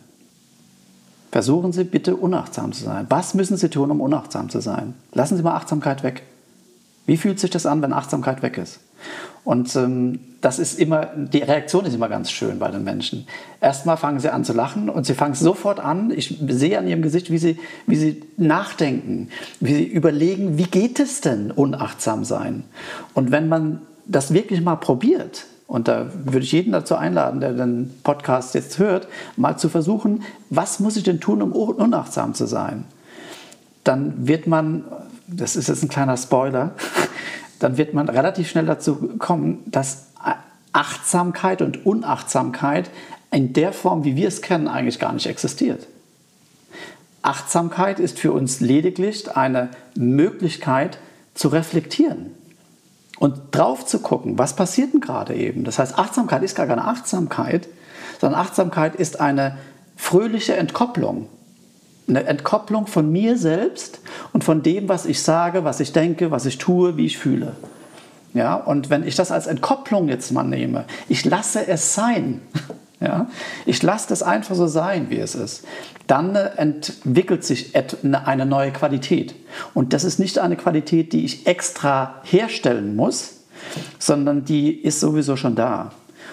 [1.34, 3.08] Versuchen Sie bitte unachtsam zu sein.
[3.10, 4.93] Was müssen Sie tun, um unachtsam zu sein?
[5.13, 6.22] Lassen Sie mal Achtsamkeit weg.
[7.08, 8.82] Wie fühlt sich das an, wenn Achtsamkeit weg ist?
[9.43, 13.26] Und ähm, das ist immer, die Reaktion ist immer ganz schön bei den Menschen.
[13.62, 16.12] Erstmal fangen sie an zu lachen und sie fangen sofort an.
[16.12, 21.00] Ich sehe an ihrem Gesicht, wie sie, wie sie nachdenken, wie sie überlegen, wie geht
[21.00, 22.63] es denn, unachtsam sein?
[23.15, 27.53] Und wenn man das wirklich mal probiert, und da würde ich jeden dazu einladen, der
[27.53, 29.07] den Podcast jetzt hört,
[29.38, 32.86] mal zu versuchen, was muss ich denn tun, um unachtsam zu sein?
[33.83, 34.83] Dann wird man,
[35.25, 36.75] das ist jetzt ein kleiner Spoiler,
[37.59, 40.09] dann wird man relativ schnell dazu kommen, dass
[40.73, 42.91] Achtsamkeit und Unachtsamkeit
[43.31, 45.88] in der Form, wie wir es kennen, eigentlich gar nicht existiert.
[47.23, 50.99] Achtsamkeit ist für uns lediglich eine Möglichkeit
[51.33, 52.29] zu reflektieren
[53.19, 55.63] und drauf zu gucken, was passiert denn gerade eben.
[55.63, 57.67] Das heißt, Achtsamkeit ist gar keine Achtsamkeit,
[58.19, 59.58] sondern Achtsamkeit ist eine
[59.95, 61.28] fröhliche Entkopplung.
[62.08, 63.99] Eine Entkopplung von mir selbst
[64.34, 67.56] und von dem, was ich sage, was ich denke, was ich tue, wie ich fühle.
[68.34, 72.41] Ja, und wenn ich das als Entkopplung jetzt mal nehme, ich lasse es sein,
[73.04, 73.28] ja,
[73.66, 75.66] ich lasse das einfach so sein, wie es ist,
[76.08, 79.36] dann äh, entwickelt sich ne, eine neue Qualität.
[79.74, 83.42] Und das ist nicht eine Qualität, die ich extra herstellen muss,
[84.00, 85.92] sondern die ist sowieso schon da.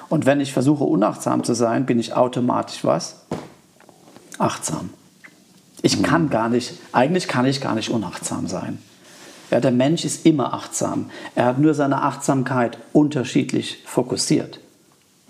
[0.08, 3.24] Und wenn ich versuche, unachtsam zu sein, bin ich automatisch was?
[4.38, 4.90] Achtsam.
[5.82, 8.78] Ich kann gar nicht, eigentlich kann ich gar nicht unachtsam sein.
[9.50, 11.10] Ja, der Mensch ist immer achtsam.
[11.34, 14.60] Er hat nur seine Achtsamkeit unterschiedlich fokussiert.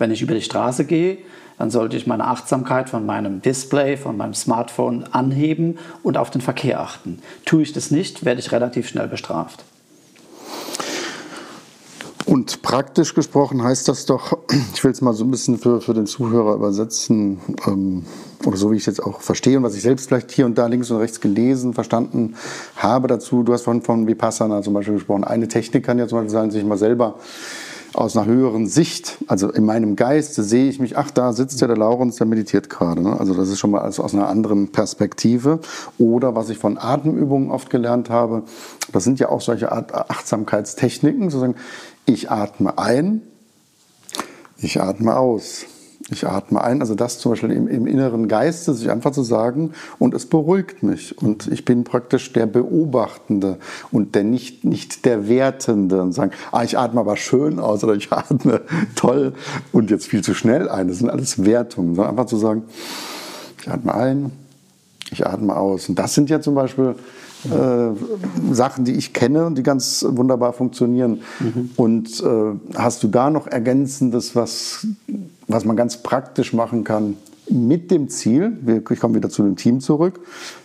[0.01, 1.19] Wenn ich über die Straße gehe,
[1.59, 6.41] dann sollte ich meine Achtsamkeit von meinem Display, von meinem Smartphone anheben und auf den
[6.41, 7.19] Verkehr achten.
[7.45, 9.63] Tue ich das nicht, werde ich relativ schnell bestraft.
[12.25, 14.39] Und praktisch gesprochen heißt das doch,
[14.73, 18.03] ich will es mal so ein bisschen für, für den Zuhörer übersetzen, ähm,
[18.43, 20.57] oder so wie ich es jetzt auch verstehe und was ich selbst vielleicht hier und
[20.57, 22.37] da links und rechts gelesen, verstanden
[22.75, 23.43] habe dazu.
[23.43, 25.25] Du hast von, von Vipassana zum Beispiel gesprochen.
[25.25, 27.19] Eine Technik kann ja zum Beispiel sein, sich mal selber
[27.93, 31.67] aus einer höheren Sicht, also in meinem Geist sehe ich mich, ach, da sitzt ja
[31.67, 33.01] der Laurens, der meditiert gerade.
[33.01, 33.19] Ne?
[33.19, 35.59] Also das ist schon mal also aus einer anderen Perspektive.
[35.97, 38.43] Oder was ich von Atemübungen oft gelernt habe,
[38.91, 41.55] das sind ja auch solche Art Achtsamkeitstechniken, sozusagen,
[42.05, 43.21] ich atme ein,
[44.57, 45.65] ich atme aus.
[46.13, 49.71] Ich atme ein, also das zum Beispiel im, im, inneren Geiste, sich einfach zu sagen,
[49.97, 51.17] und es beruhigt mich.
[51.17, 53.57] Und ich bin praktisch der Beobachtende
[53.91, 57.95] und der nicht, nicht der Wertende und sagen, ah, ich atme aber schön aus oder
[57.95, 58.61] ich atme
[58.95, 59.33] toll
[59.71, 60.89] und jetzt viel zu schnell ein.
[60.89, 62.63] Das sind alles Wertungen, sondern einfach zu sagen,
[63.61, 64.31] ich atme ein,
[65.11, 65.87] ich atme aus.
[65.87, 66.95] Und das sind ja zum Beispiel
[67.45, 71.21] äh, Sachen, die ich kenne und die ganz wunderbar funktionieren.
[71.39, 71.69] Mhm.
[71.75, 74.87] Und äh, hast du da noch Ergänzendes, was,
[75.47, 77.17] was man ganz praktisch machen kann?
[77.49, 78.57] Mit dem Ziel,
[78.89, 80.21] ich komme wieder zu dem Team zurück,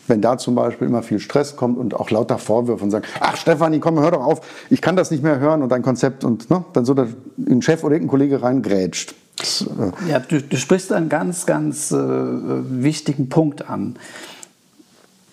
[0.07, 3.37] wenn da zum Beispiel immer viel Stress kommt und auch lauter Vorwürfe und sagen, ach
[3.37, 6.49] Stefanie, komm, hör doch auf, ich kann das nicht mehr hören und dein Konzept und
[6.49, 7.09] ne, dann so der,
[7.39, 9.15] ein Chef oder ein Kollege reingrätscht.
[9.41, 13.97] Äh, ja, du, du, sprichst einen ganz, ganz äh, wichtigen Punkt an.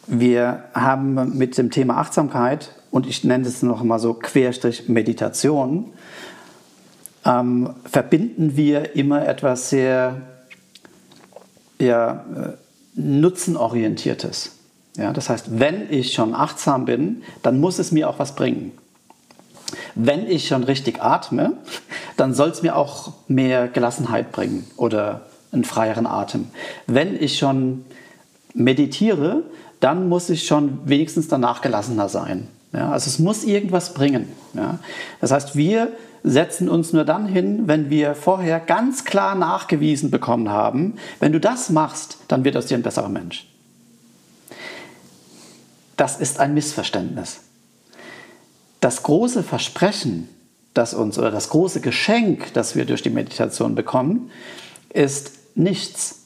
[0.07, 5.91] Wir haben mit dem Thema Achtsamkeit und ich nenne es noch mal so Querstrich Meditation,
[7.25, 10.21] ähm, verbinden wir immer etwas sehr
[11.79, 12.49] ja, äh,
[12.95, 14.57] nutzenorientiertes.
[14.97, 18.73] Ja, das heißt, wenn ich schon achtsam bin, dann muss es mir auch was bringen.
[19.95, 21.53] Wenn ich schon richtig atme,
[22.17, 26.47] dann soll es mir auch mehr Gelassenheit bringen oder einen freieren Atem.
[26.87, 27.85] Wenn ich schon
[28.53, 29.43] meditiere,
[29.83, 32.47] dann muss ich schon wenigstens danach gelassener sein.
[32.71, 34.29] Ja, also es muss irgendwas bringen.
[34.53, 34.79] Ja.
[35.19, 35.91] Das heißt, wir
[36.23, 41.39] setzen uns nur dann hin, wenn wir vorher ganz klar nachgewiesen bekommen haben, wenn du
[41.39, 43.47] das machst, dann wird aus dir ein besserer Mensch.
[45.97, 47.41] Das ist ein Missverständnis.
[48.79, 50.29] Das große Versprechen,
[50.73, 54.31] das uns oder das große Geschenk, das wir durch die Meditation bekommen,
[54.93, 56.22] ist nichts.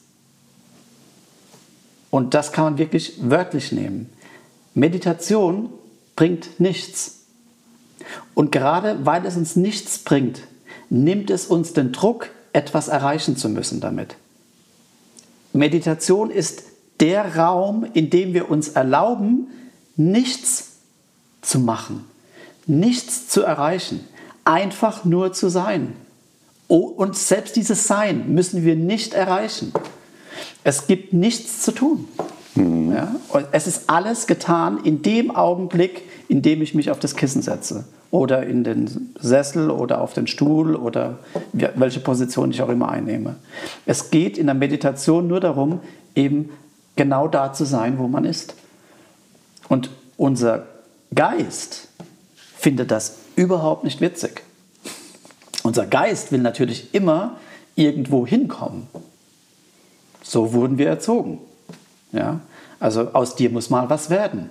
[2.10, 4.10] Und das kann man wirklich wörtlich nehmen.
[4.74, 5.70] Meditation
[6.16, 7.26] bringt nichts.
[8.34, 10.40] Und gerade weil es uns nichts bringt,
[10.90, 14.16] nimmt es uns den Druck, etwas erreichen zu müssen damit.
[15.52, 16.62] Meditation ist
[17.00, 19.48] der Raum, in dem wir uns erlauben,
[19.96, 20.70] nichts
[21.42, 22.04] zu machen,
[22.66, 24.04] nichts zu erreichen,
[24.44, 25.94] einfach nur zu sein.
[26.68, 29.72] Und selbst dieses Sein müssen wir nicht erreichen.
[30.64, 32.08] Es gibt nichts zu tun.
[32.54, 32.92] Mhm.
[32.92, 33.14] Ja?
[33.28, 37.42] Und es ist alles getan in dem Augenblick, in dem ich mich auf das Kissen
[37.42, 41.18] setze oder in den Sessel oder auf den Stuhl oder
[41.52, 43.36] welche Position ich auch immer einnehme.
[43.86, 45.80] Es geht in der Meditation nur darum,
[46.14, 46.50] eben
[46.96, 48.54] genau da zu sein, wo man ist.
[49.68, 50.66] Und unser
[51.14, 51.88] Geist
[52.56, 54.42] findet das überhaupt nicht witzig.
[55.62, 57.36] Unser Geist will natürlich immer
[57.76, 58.88] irgendwo hinkommen.
[60.28, 61.38] So wurden wir erzogen.
[62.12, 62.40] Ja?
[62.78, 64.50] Also aus dir muss mal was werden.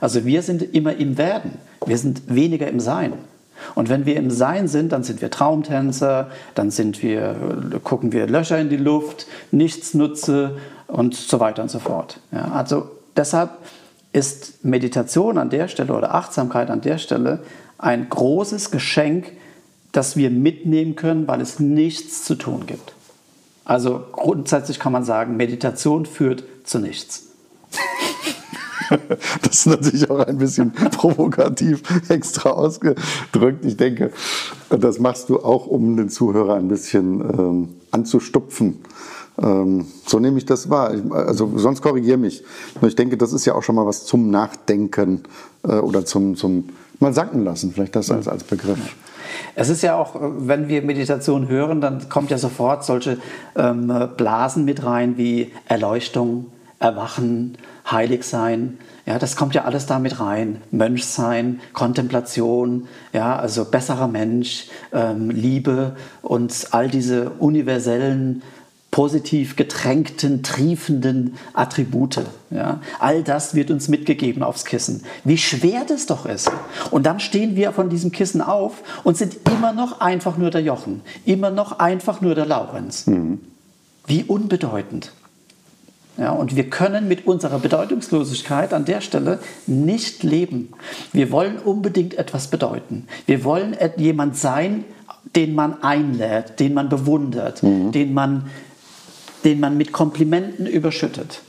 [0.00, 1.58] Also wir sind immer im Werden.
[1.84, 3.12] Wir sind weniger im Sein.
[3.74, 7.36] Und wenn wir im Sein sind, dann sind wir Traumtänzer, dann sind wir,
[7.82, 12.20] gucken wir Löcher in die Luft, Nichtsnutze und so weiter und so fort.
[12.32, 13.50] Ja, also deshalb
[14.12, 17.40] ist Meditation an der Stelle oder Achtsamkeit an der Stelle
[17.78, 19.32] ein großes Geschenk,
[19.92, 22.94] das wir mitnehmen können, weil es nichts zu tun gibt.
[23.70, 27.28] Also grundsätzlich kann man sagen, Meditation führt zu nichts.
[29.42, 33.64] Das ist natürlich auch ein bisschen provokativ extra ausgedrückt.
[33.64, 34.10] Ich denke,
[34.68, 38.80] das machst du auch, um den Zuhörer ein bisschen ähm, anzustupfen.
[39.40, 40.92] Ähm, so nehme ich das wahr.
[41.12, 42.42] Also sonst korrigiere mich.
[42.80, 45.22] Nur ich denke, das ist ja auch schon mal was zum Nachdenken
[45.62, 48.96] äh, oder zum, zum mal sacken lassen, vielleicht das als, als Begriff.
[49.54, 53.18] Es ist ja auch, wenn wir Meditation hören, dann kommt ja sofort solche
[53.56, 56.46] ähm, Blasen mit rein wie Erleuchtung,
[56.78, 57.56] Erwachen,
[57.90, 58.78] heilig sein.
[59.06, 60.62] Ja, das kommt ja alles damit rein.
[60.70, 68.42] Mönch sein, Kontemplation, ja, also besserer Mensch, ähm, Liebe und all diese universellen,
[68.90, 72.20] positiv getränkten, triefenden Attribute.
[72.50, 75.04] Ja, all das wird uns mitgegeben aufs Kissen.
[75.24, 76.50] Wie schwer das doch ist.
[76.90, 80.62] Und dann stehen wir von diesem Kissen auf und sind immer noch einfach nur der
[80.62, 83.06] Jochen, immer noch einfach nur der Laurenz.
[83.06, 83.40] Mhm.
[84.06, 85.12] Wie unbedeutend.
[86.18, 90.70] Ja, und wir können mit unserer Bedeutungslosigkeit an der Stelle nicht leben.
[91.12, 93.06] Wir wollen unbedingt etwas bedeuten.
[93.26, 94.84] Wir wollen jemand sein,
[95.36, 97.92] den man einlädt, den man bewundert, mhm.
[97.92, 98.50] den, man,
[99.44, 101.42] den man mit Komplimenten überschüttet.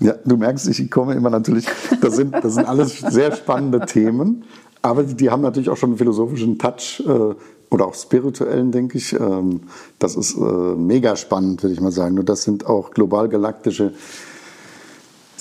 [0.00, 1.66] Ja, du merkst, ich komme immer natürlich,
[2.00, 4.44] das sind, das sind alles sehr spannende Themen,
[4.80, 7.02] aber die haben natürlich auch schon einen philosophischen Touch.
[7.06, 7.34] Äh,
[7.70, 9.12] oder auch spirituellen, denke ich.
[9.12, 9.60] Ähm,
[9.98, 12.18] das ist äh, mega spannend, würde ich mal sagen.
[12.18, 13.92] Und das sind auch global galaktische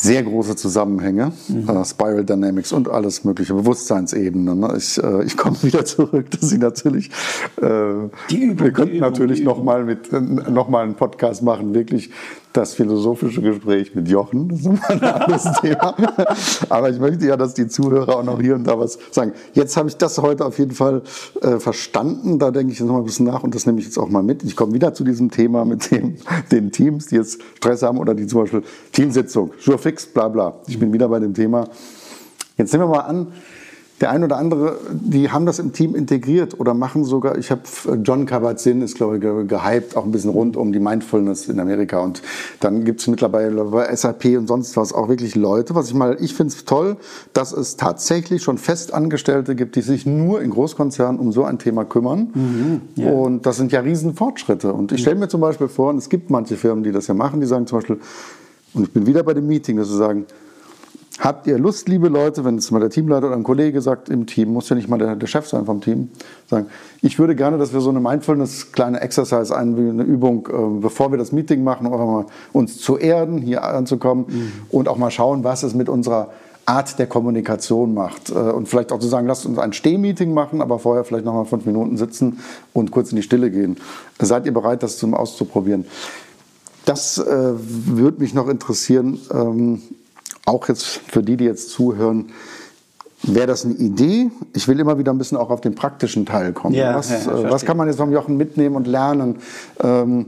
[0.01, 1.69] sehr große Zusammenhänge, mhm.
[1.69, 4.59] äh, Spiral Dynamics und alles mögliche, Bewusstseinsebenen.
[4.59, 4.73] Ne?
[4.77, 7.09] Ich, äh, ich komme wieder zurück, dass Sie natürlich,
[7.62, 12.12] äh, die Übung, wir könnten natürlich nochmal mit äh, noch mal einen Podcast machen, wirklich
[12.53, 14.49] das philosophische Gespräch mit Jochen.
[14.49, 15.95] Das ist ein anderes Thema.
[16.69, 19.33] Aber ich möchte ja, dass die Zuhörer auch noch hier und da was sagen.
[19.53, 21.03] Jetzt habe ich das heute auf jeden Fall
[21.41, 22.39] äh, verstanden.
[22.39, 24.09] Da denke ich jetzt noch mal ein bisschen nach und das nehme ich jetzt auch
[24.09, 24.43] mal mit.
[24.43, 26.15] Ich komme wieder zu diesem Thema mit dem,
[26.51, 30.59] den Teams, die jetzt Stress haben oder die zum Beispiel Teamsitzung, sure fix, bla bla.
[30.67, 31.67] Ich bin wieder bei dem Thema.
[32.57, 33.27] Jetzt nehmen wir mal an,
[34.01, 37.62] der ein oder andere, die haben das im Team integriert oder machen sogar, ich habe
[38.03, 41.99] John Kabat-Zinn ist, glaube ich, gehypt, auch ein bisschen rund um die Mindfulness in Amerika.
[41.99, 42.21] Und
[42.62, 46.17] dann gibt es mittlerweile bei SAP und sonst was auch wirklich Leute, was ich mal,
[46.19, 46.97] ich finde es toll,
[47.33, 51.83] dass es tatsächlich schon Festangestellte gibt, die sich nur in Großkonzernen um so ein Thema
[51.83, 52.29] kümmern.
[52.33, 53.12] Mhm, ja.
[53.12, 54.71] Und das sind ja Riesenfortschritte.
[54.71, 57.13] Und ich stelle mir zum Beispiel vor, und es gibt manche Firmen, die das ja
[57.13, 57.99] machen, die sagen zum Beispiel,
[58.73, 60.25] und ich bin wieder bei dem Meeting, dass sie sagen,
[61.19, 64.25] Habt ihr Lust, liebe Leute, wenn es mal der Teamleiter oder ein Kollege sagt im
[64.25, 66.12] Team, muss ja nicht mal der, der Chef sein vom Team,
[66.47, 66.67] sagen,
[67.01, 71.17] ich würde gerne, dass wir so eine Mindfulness, kleine Exercise, eine Übung, äh, bevor wir
[71.17, 74.51] das Meeting machen, um einfach mal uns zu erden, hier anzukommen mhm.
[74.69, 76.29] und auch mal schauen, was es mit unserer
[76.65, 78.29] Art der Kommunikation macht.
[78.29, 81.34] Äh, und vielleicht auch zu sagen, lasst uns ein Stehmeeting machen, aber vorher vielleicht noch
[81.34, 82.39] mal fünf Minuten sitzen
[82.71, 83.75] und kurz in die Stille gehen.
[84.19, 85.86] Seid ihr bereit, das zum auszuprobieren?
[86.86, 89.19] Das äh, würde mich noch interessieren.
[89.34, 89.82] Ähm,
[90.49, 92.31] auch jetzt für die, die jetzt zuhören,
[93.23, 94.31] wäre das eine Idee?
[94.53, 96.75] Ich will immer wieder ein bisschen auch auf den praktischen Teil kommen.
[96.75, 99.38] Ja, was, ja, äh, was, kann man jetzt vom Jochen mitnehmen und lernen,
[99.81, 100.27] ähm,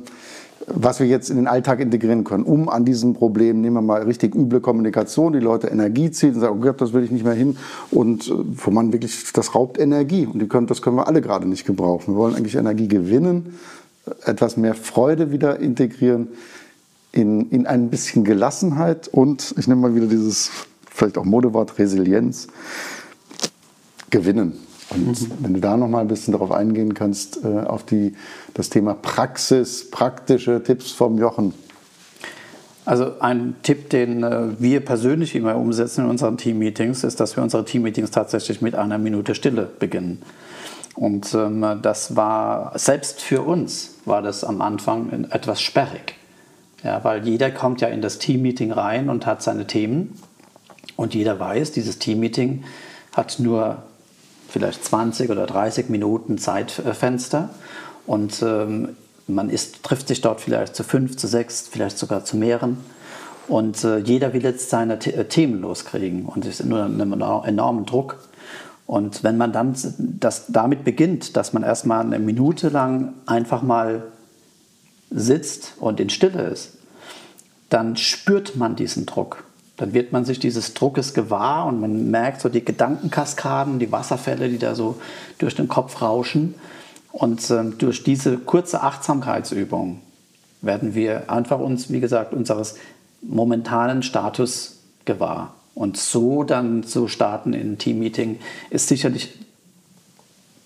[0.68, 4.04] was wir jetzt in den Alltag integrieren können, um an diesem Problem, nehmen wir mal
[4.04, 7.26] richtig üble Kommunikation, die Leute Energie ziehen und sagen, oh Gott, das will ich nicht
[7.26, 7.58] mehr hin
[7.90, 11.22] und äh, wo man wirklich, das raubt Energie und die können, das können wir alle
[11.22, 12.14] gerade nicht gebrauchen.
[12.14, 13.58] Wir wollen eigentlich Energie gewinnen,
[14.26, 16.28] etwas mehr Freude wieder integrieren
[17.12, 20.52] in, in ein bisschen Gelassenheit und, ich nehme mal wieder dieses
[20.90, 22.48] vielleicht auch Modewort Resilienz,
[24.10, 24.60] gewinnen.
[24.90, 25.32] Und mhm.
[25.40, 28.14] wenn du da noch mal ein bisschen darauf eingehen kannst, äh, auf die,
[28.54, 31.54] das Thema Praxis, praktische Tipps vom Jochen.
[32.84, 37.44] Also ein Tipp, den äh, wir persönlich immer umsetzen in unseren Teammeetings, ist, dass wir
[37.44, 40.22] unsere Teammeetings tatsächlich mit einer Minute Stille beginnen.
[40.96, 46.16] Und ähm, das war, selbst für uns war das am Anfang etwas sperrig.
[46.84, 50.18] Ja, weil jeder kommt ja in das Teammeeting rein und hat seine Themen.
[50.96, 52.64] Und jeder weiß, dieses Teammeeting
[53.14, 53.84] hat nur
[54.50, 57.50] vielleicht 20 oder 30 Minuten Zeitfenster.
[58.08, 58.90] Und ähm,
[59.28, 62.78] man ist, trifft sich dort vielleicht zu fünf, zu sechs, vielleicht sogar zu mehreren.
[63.48, 67.86] Und äh, jeder will jetzt seine The äh, Themen loskriegen und ist nur einem enormen
[67.86, 68.18] Druck.
[68.88, 74.04] Und wenn man dann das damit beginnt, dass man erstmal eine Minute lang einfach mal
[75.12, 76.78] sitzt und in Stille ist,
[77.70, 79.44] dann spürt man diesen Druck.
[79.78, 84.50] Dann wird man sich dieses Druckes gewahr und man merkt so die Gedankenkaskaden, die Wasserfälle,
[84.50, 85.00] die da so
[85.38, 86.56] durch den Kopf rauschen.
[87.12, 90.02] Und äh, durch diese kurze Achtsamkeitsübung
[90.62, 92.76] werden wir einfach uns, wie gesagt, unseres
[93.22, 95.56] momentanen Status gewahr.
[95.74, 98.40] Und so dann zu starten in Teammeeting
[98.70, 99.34] ist sicherlich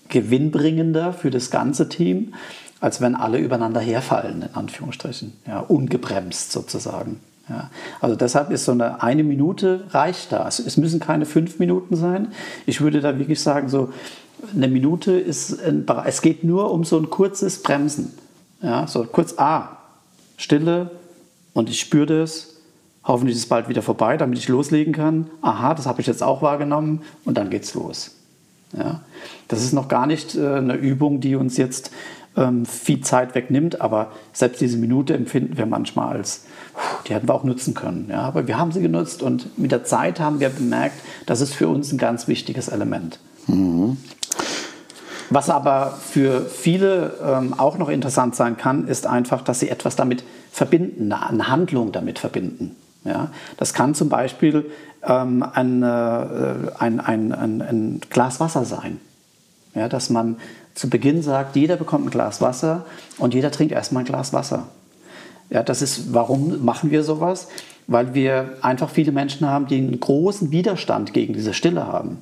[0.08, 2.34] gewinnbringender für das ganze Team,
[2.80, 7.20] als wenn alle übereinander herfallen, in Anführungsstrichen, ja, ungebremst sozusagen.
[7.48, 7.70] Ja.
[8.00, 10.38] Also deshalb ist so eine eine Minute reicht da.
[10.38, 12.32] Also es müssen keine fünf Minuten sein.
[12.66, 13.92] Ich würde da wirklich sagen, so
[14.54, 18.12] eine Minute ist, ein, es geht nur um so ein kurzes Bremsen.
[18.62, 19.76] Ja, so kurz, ah,
[20.36, 20.90] Stille
[21.52, 22.54] und ich spüre das.
[23.04, 25.30] Hoffentlich ist es bald wieder vorbei, damit ich loslegen kann.
[25.40, 28.16] Aha, das habe ich jetzt auch wahrgenommen und dann geht's los.
[28.76, 29.02] Ja,
[29.46, 31.92] das ist noch gar nicht äh, eine Übung, die uns jetzt
[32.36, 36.44] ähm, viel Zeit wegnimmt, aber selbst diese Minute empfinden wir manchmal als,
[37.06, 38.08] die hätten wir auch nutzen können.
[38.10, 41.54] Ja, aber wir haben sie genutzt und mit der Zeit haben wir bemerkt, das ist
[41.54, 43.18] für uns ein ganz wichtiges Element.
[43.46, 43.96] Mhm.
[45.30, 49.96] Was aber für viele ähm, auch noch interessant sein kann, ist einfach, dass sie etwas
[49.96, 50.22] damit
[50.52, 52.76] verbinden, eine Handlung damit verbinden.
[53.04, 53.30] Ja?
[53.56, 54.70] Das kann zum Beispiel
[55.02, 55.86] ähm, ein, äh,
[56.78, 59.00] ein, ein, ein, ein Glas Wasser sein.
[59.74, 60.36] Ja, dass man
[60.76, 62.84] zu Beginn sagt, jeder bekommt ein Glas Wasser
[63.18, 64.68] und jeder trinkt erstmal ein Glas Wasser.
[65.48, 67.48] Ja, das ist, warum machen wir sowas?
[67.86, 72.18] Weil wir einfach viele Menschen haben, die einen großen Widerstand gegen diese Stille haben,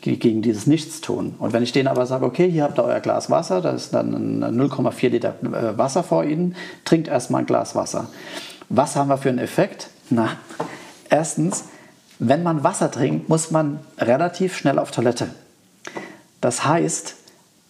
[0.00, 1.34] gegen dieses Nichtstun.
[1.38, 3.92] Und wenn ich denen aber sage, okay, hier habt ihr euer Glas Wasser, da ist
[3.92, 6.56] dann 0,4 Liter äh, Wasser vor Ihnen,
[6.86, 8.08] trinkt erstmal ein Glas Wasser.
[8.70, 9.90] Was haben wir für einen Effekt?
[10.08, 10.30] Na,
[11.10, 11.64] erstens,
[12.18, 15.28] wenn man Wasser trinkt, muss man relativ schnell auf Toilette.
[16.40, 17.16] Das heißt,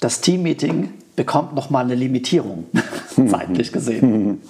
[0.00, 2.66] das Teammeeting bekommt nochmal eine Limitierung,
[3.28, 4.42] zeitlich gesehen.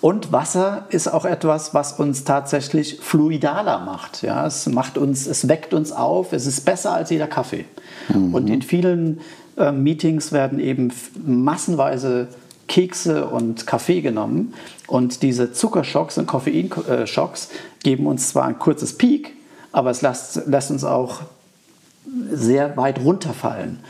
[0.00, 4.22] Und Wasser ist auch etwas, was uns tatsächlich fluidaler macht.
[4.22, 7.64] Ja, es macht uns, es weckt uns auf, es ist besser als jeder Kaffee.
[8.08, 8.34] Mhm.
[8.34, 9.20] Und in vielen
[9.56, 10.92] äh, Meetings werden eben
[11.26, 12.28] massenweise
[12.68, 14.54] Kekse und Kaffee genommen.
[14.86, 17.48] Und diese Zuckerschocks und Koffeinschocks
[17.82, 19.34] geben uns zwar ein kurzes Peak,
[19.72, 21.22] aber es lässt, lässt uns auch
[22.30, 23.80] sehr weit runterfallen.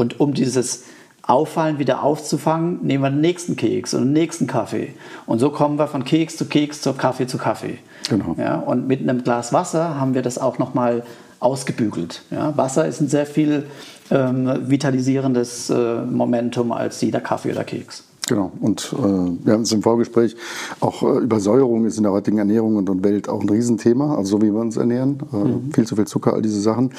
[0.00, 0.84] Und um dieses
[1.22, 4.94] Auffallen wieder aufzufangen, nehmen wir den nächsten Keks und den nächsten Kaffee.
[5.26, 7.78] Und so kommen wir von Keks zu Keks zu Kaffee zu Kaffee.
[8.08, 8.34] Genau.
[8.38, 11.02] Ja, und mit einem Glas Wasser haben wir das auch nochmal
[11.38, 12.22] ausgebügelt.
[12.30, 13.66] Ja, Wasser ist ein sehr viel
[14.10, 18.04] ähm, vitalisierendes äh, Momentum als jeder Kaffee oder Keks.
[18.26, 18.52] Genau.
[18.60, 20.34] Und äh, wir haben es im Vorgespräch,
[20.80, 24.38] auch äh, Übersäuerung ist in der heutigen Ernährung und, und Welt auch ein Riesenthema, also
[24.38, 25.18] so wie wir uns ernähren.
[25.30, 25.72] Äh, mhm.
[25.74, 26.90] Viel zu viel Zucker, all diese Sachen.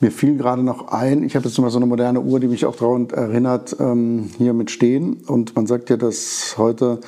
[0.00, 2.64] Mir fiel gerade noch ein, ich habe jetzt mal so eine moderne Uhr, die mich
[2.66, 5.24] auch daran erinnert, ähm, hier mit Stehen.
[5.26, 7.00] Und man sagt ja, dass heute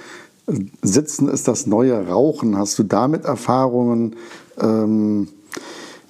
[0.48, 2.58] äh, Sitzen ist das neue Rauchen.
[2.58, 4.16] Hast du damit Erfahrungen?
[4.60, 5.28] Ähm,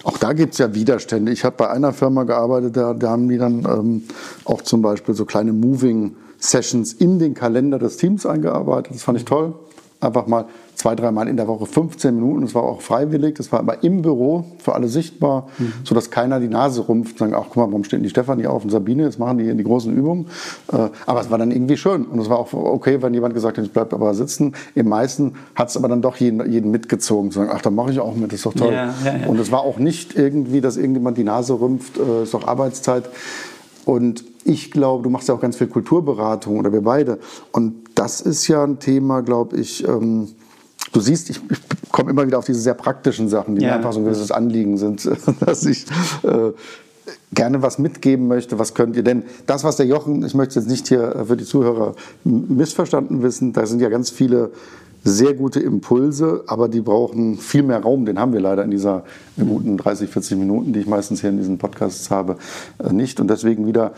[0.03, 1.31] auch da gibt es ja Widerstände.
[1.31, 4.03] Ich habe bei einer Firma gearbeitet, da, da haben die dann ähm,
[4.45, 8.95] auch zum Beispiel so kleine Moving Sessions in den Kalender des Teams eingearbeitet.
[8.95, 9.53] Das fand ich toll.
[9.99, 10.45] Einfach mal
[10.81, 12.41] zwei, dreimal in der Woche 15 Minuten.
[12.41, 13.35] Das war auch freiwillig.
[13.35, 15.73] Das war aber im Büro für alle sichtbar, mhm.
[15.83, 18.63] sodass keiner die Nase rumpft und sagt, ach guck mal, warum steht die Stefanie auf
[18.63, 19.03] und Sabine?
[19.03, 20.25] Jetzt machen die die großen Übungen.
[20.73, 22.05] Äh, aber es war dann irgendwie schön.
[22.05, 24.55] Und es war auch okay, wenn jemand gesagt hat, ich bleibe aber sitzen.
[24.73, 27.29] Im meisten hat es aber dann doch jeden, jeden mitgezogen.
[27.29, 28.73] Zu sagen, ach, da mache ich auch mit, das ist doch toll.
[28.73, 29.27] Ja, ja, ja.
[29.27, 33.03] Und es war auch nicht irgendwie, dass irgendjemand die Nase rümpft, äh, ist doch Arbeitszeit.
[33.85, 37.19] Und ich glaube, du machst ja auch ganz viel Kulturberatung oder wir beide.
[37.51, 39.87] Und das ist ja ein Thema, glaube ich.
[39.87, 40.29] Ähm,
[40.91, 43.69] du siehst, ich, ich komme immer wieder auf diese sehr praktischen Sachen, die ja.
[43.69, 45.85] mir einfach so ein gewisses Anliegen sind, dass ich
[46.23, 46.51] äh,
[47.33, 48.59] gerne was mitgeben möchte.
[48.59, 49.23] Was könnt ihr denn?
[49.45, 53.65] Das, was der Jochen, ich möchte jetzt nicht hier für die Zuhörer missverstanden wissen, da
[53.65, 54.51] sind ja ganz viele
[55.03, 58.05] sehr gute Impulse, aber die brauchen viel mehr Raum.
[58.05, 59.03] Den haben wir leider in dieser
[59.37, 62.37] guten 30, 40 Minuten, die ich meistens hier in diesen Podcasts habe,
[62.77, 63.19] äh, nicht.
[63.19, 63.93] Und deswegen wieder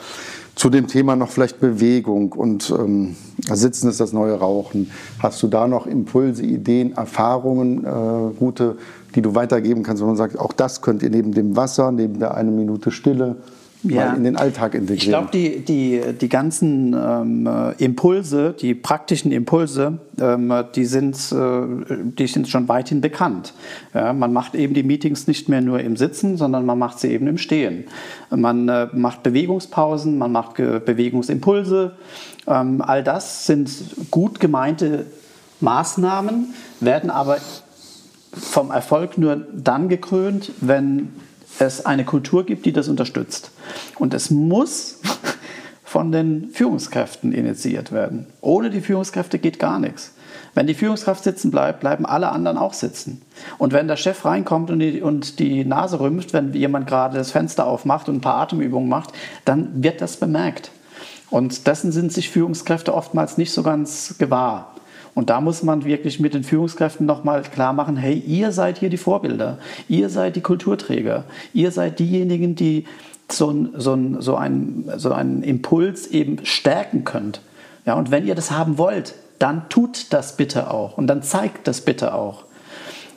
[0.55, 3.15] zu dem Thema noch vielleicht Bewegung und ähm,
[3.51, 4.91] Sitzen ist das neue Rauchen.
[5.19, 8.77] Hast du da noch Impulse, Ideen, Erfahrungen, äh, gute,
[9.15, 12.19] die du weitergeben kannst, wo man sagt, auch das könnt ihr neben dem Wasser, neben
[12.19, 13.37] der eine Minute Stille,
[13.83, 14.13] ja.
[14.13, 14.97] in den Alltag integrieren.
[14.97, 21.61] Ich glaube, die, die, die ganzen ähm, Impulse, die praktischen Impulse, ähm, die, sind, äh,
[22.17, 23.53] die sind schon weithin bekannt.
[23.93, 27.09] Ja, man macht eben die Meetings nicht mehr nur im Sitzen, sondern man macht sie
[27.09, 27.85] eben im Stehen.
[28.29, 31.93] Man äh, macht Bewegungspausen, man macht Bewegungsimpulse.
[32.47, 33.69] Ähm, all das sind
[34.11, 35.05] gut gemeinte
[35.59, 37.37] Maßnahmen, werden aber
[38.33, 41.09] vom Erfolg nur dann gekrönt, wenn
[41.59, 43.51] es eine Kultur gibt, die das unterstützt.
[43.97, 44.99] Und es muss
[45.83, 48.27] von den Führungskräften initiiert werden.
[48.41, 50.13] Ohne die Führungskräfte geht gar nichts.
[50.55, 53.21] Wenn die Führungskraft sitzen bleibt, bleiben alle anderen auch sitzen.
[53.57, 57.31] Und wenn der Chef reinkommt und die, und die Nase rümpft, wenn jemand gerade das
[57.31, 59.13] Fenster aufmacht und ein paar Atemübungen macht,
[59.45, 60.71] dann wird das bemerkt.
[61.31, 64.72] Und dessen sind sich Führungskräfte oftmals nicht so ganz gewahr.
[65.15, 68.89] Und da muss man wirklich mit den Führungskräften nochmal klar machen, hey, ihr seid hier
[68.89, 72.85] die Vorbilder, ihr seid die Kulturträger, ihr seid diejenigen, die
[73.31, 77.41] so, so, so, ein, so einen Impuls eben stärken könnt.
[77.85, 81.67] Ja, und wenn ihr das haben wollt, dann tut das bitte auch und dann zeigt
[81.67, 82.45] das bitte auch.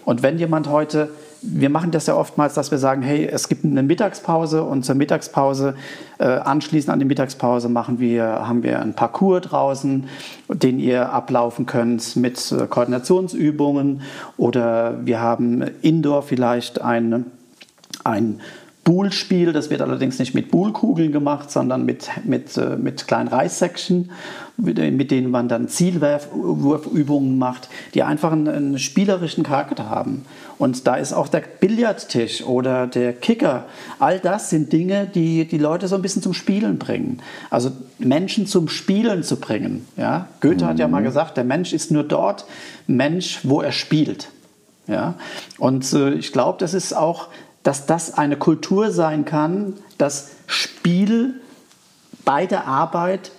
[0.04, 1.10] Und wenn jemand heute,
[1.42, 4.94] wir machen das ja oftmals, dass wir sagen, hey, es gibt eine Mittagspause und zur
[4.94, 5.74] Mittagspause,
[6.18, 10.08] äh, anschließend an die Mittagspause machen wir, haben wir einen Parcours draußen,
[10.48, 14.02] den ihr ablaufen könnt mit äh, Koordinationsübungen
[14.36, 17.26] oder wir haben indoor vielleicht ein,
[18.04, 18.40] ein
[18.86, 24.10] Buhlspiel, das wird allerdings nicht mit Buhlkugeln gemacht, sondern mit, mit, äh, mit kleinen Reissäckchen
[24.58, 30.24] mit denen man dann Zielwurfübungen macht, die einfach einen, einen, spielerischen Charakter haben.
[30.58, 33.66] Und da ist auch der Billardtisch oder der Kicker,
[33.98, 37.20] all das sind Dinge, die die Leute so ein bisschen zum Spielen bringen.
[37.50, 39.86] Also Menschen zum Spielen zu bringen.
[39.96, 40.28] Ja?
[40.40, 40.68] Goethe mhm.
[40.68, 41.06] hat ja mal mhm.
[41.06, 42.46] gesagt, der Mensch ist nur dort
[42.86, 44.28] Mensch, wo er spielt.
[44.86, 45.16] Ja?
[45.58, 47.28] Und äh, ich glaube, das ist auch,
[47.66, 51.40] dass das eine Kultur sein kann, dass Spiel
[52.24, 53.32] bei der Arbeit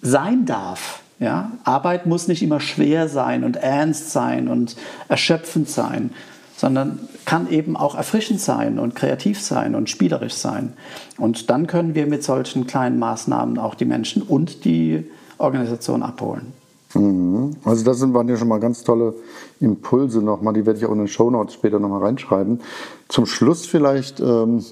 [0.00, 1.00] sein darf.
[1.18, 1.50] Ja?
[1.64, 4.76] Arbeit muss nicht immer schwer sein und ernst sein und
[5.08, 6.10] erschöpfend sein,
[6.56, 10.74] sondern kann eben auch erfrischend sein und kreativ sein und spielerisch sein.
[11.16, 16.52] Und dann können wir mit solchen kleinen Maßnahmen auch die Menschen und die Organisation abholen.
[16.94, 17.56] Mhm.
[17.64, 19.14] Also das waren ja schon mal ganz tolle
[19.60, 22.60] Impulse nochmal, die werde ich auch in den Shownotes später nochmal reinschreiben.
[23.08, 24.64] Zum Schluss vielleicht ähm,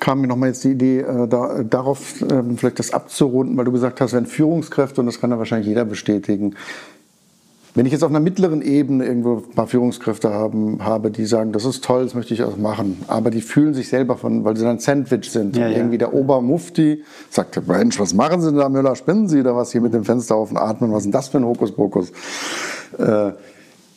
[0.00, 3.72] kam mir nochmal jetzt die Idee, äh, da, darauf äh, vielleicht das abzurunden, weil du
[3.72, 6.56] gesagt hast, wenn Führungskräfte, und das kann ja wahrscheinlich jeder bestätigen,
[7.74, 11.52] wenn ich jetzt auf einer mittleren Ebene irgendwo ein paar Führungskräfte haben, habe, die sagen,
[11.52, 14.56] das ist toll, das möchte ich auch machen, aber die fühlen sich selber von, weil
[14.56, 15.56] sie dann Sandwich sind.
[15.56, 19.42] Ja, und irgendwie der Obermufti sagt, Mensch, was machen Sie denn da, Müller, spinnen Sie
[19.42, 21.46] da was hier mit dem Fenster auf und atmen, was ist denn das für ein
[21.46, 22.12] Hokuspokus?
[22.98, 23.32] Äh,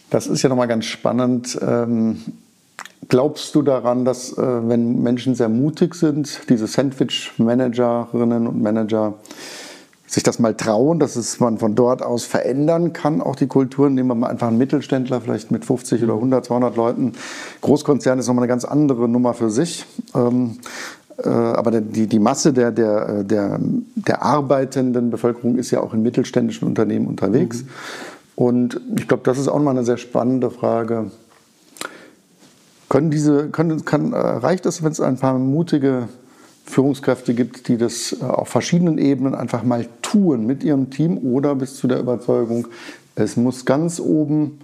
[0.10, 1.58] das ist ja nochmal ganz spannend.
[1.62, 2.18] Ähm,
[3.08, 9.16] Glaubst du daran, dass äh, wenn Menschen sehr mutig sind, diese Sandwich-Managerinnen und Manager,
[10.08, 13.96] sich das mal trauen, dass es man von dort aus verändern kann, auch die Kulturen.
[13.96, 17.14] Nehmen wir mal einfach einen Mittelständler, vielleicht mit 50 oder 100, 200 Leuten.
[17.62, 19.86] Großkonzern ist nochmal eine ganz andere Nummer für sich.
[20.14, 20.58] Ähm,
[21.18, 23.60] äh, aber die, die Masse der, der, der,
[23.96, 27.64] der arbeitenden Bevölkerung ist ja auch in mittelständischen Unternehmen unterwegs.
[27.64, 27.70] Mhm.
[28.36, 31.12] Und ich glaube, das ist auch mal eine sehr spannende Frage
[32.90, 36.08] können diese, können, kann, äh, reicht es, wenn es ein paar mutige
[36.66, 41.56] Führungskräfte gibt, die das äh, auf verschiedenen Ebenen einfach mal tun mit ihrem Team oder
[41.56, 42.68] bis zu der Überzeugung,
[43.16, 44.60] es muss ganz oben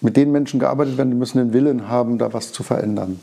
[0.00, 3.20] mit den Menschen gearbeitet werden, die müssen den Willen haben, da was zu verändern?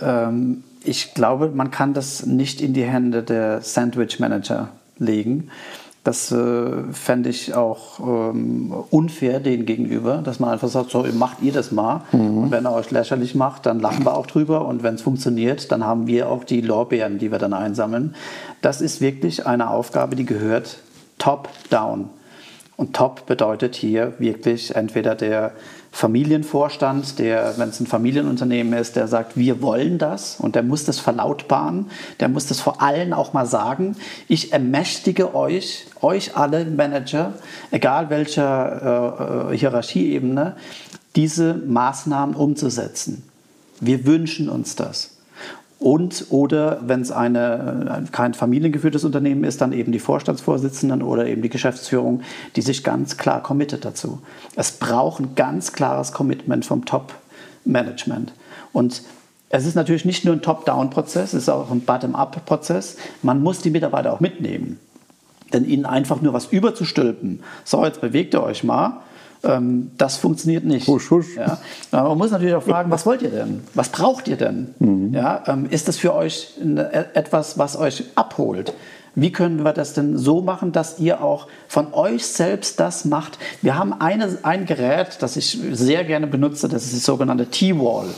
[0.00, 5.50] Ähm, ich glaube, man kann das nicht in die Hände der Sandwich Manager legen.
[6.06, 11.42] Das äh, fände ich auch ähm, unfair denen gegenüber, dass man einfach sagt, so macht
[11.42, 12.02] ihr das mal.
[12.12, 12.44] Mhm.
[12.44, 14.66] Und wenn er euch lächerlich macht, dann lachen wir auch drüber.
[14.66, 18.14] Und wenn es funktioniert, dann haben wir auch die Lorbeeren, die wir dann einsammeln.
[18.62, 20.78] Das ist wirklich eine Aufgabe, die gehört
[21.18, 22.08] top-down.
[22.76, 25.54] Und top bedeutet hier wirklich entweder der
[25.96, 30.84] Familienvorstand, der, wenn es ein Familienunternehmen ist, der sagt, wir wollen das und der muss
[30.84, 31.86] das verlautbaren,
[32.20, 33.96] der muss das vor allen auch mal sagen.
[34.28, 37.32] Ich ermächtige euch, euch alle Manager,
[37.70, 40.56] egal welcher äh, äh Hierarchieebene,
[41.16, 43.22] diese Maßnahmen umzusetzen.
[43.80, 45.15] Wir wünschen uns das.
[45.78, 51.42] Und oder wenn es eine, kein familiengeführtes Unternehmen ist, dann eben die Vorstandsvorsitzenden oder eben
[51.42, 52.22] die Geschäftsführung,
[52.56, 54.20] die sich ganz klar committet dazu.
[54.54, 58.32] Es braucht ein ganz klares Commitment vom Top-Management.
[58.72, 59.02] Und
[59.50, 62.96] es ist natürlich nicht nur ein Top-Down-Prozess, es ist auch ein Bottom-Up-Prozess.
[63.22, 64.80] Man muss die Mitarbeiter auch mitnehmen.
[65.52, 69.02] Denn ihnen einfach nur was überzustülpen, so jetzt bewegt ihr euch mal,
[69.42, 70.86] das funktioniert nicht.
[70.86, 71.36] Husch, husch.
[71.36, 71.58] Ja?
[71.92, 73.62] Man muss natürlich auch fragen, was wollt ihr denn?
[73.74, 74.74] Was braucht ihr denn?
[74.78, 75.14] Mhm.
[75.14, 75.42] Ja?
[75.46, 78.72] Ähm, ist das für euch eine, etwas, was euch abholt?
[79.18, 83.38] Wie können wir das denn so machen, dass ihr auch von euch selbst das macht?
[83.62, 88.08] Wir haben eine, ein Gerät, das ich sehr gerne benutze, das ist das sogenannte T-Wall.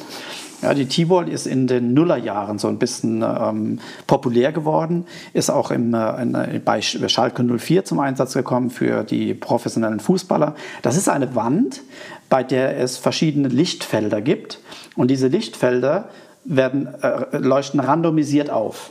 [0.63, 3.79] Ja, die T-Wall ist in den Nullerjahren so ein bisschen ähm,
[4.09, 9.35] populär geworden, ist auch im, äh, äh, bei Schalke 04 zum Einsatz gekommen für die
[9.35, 10.57] professionellen Fußballer.
[10.83, 11.83] Das ist eine Wand,
[12.29, 14.59] bei der es verschiedene Lichtfelder gibt
[14.97, 16.09] und diese Lichtfelder
[16.45, 18.91] werden, äh, leuchten randomisiert auf.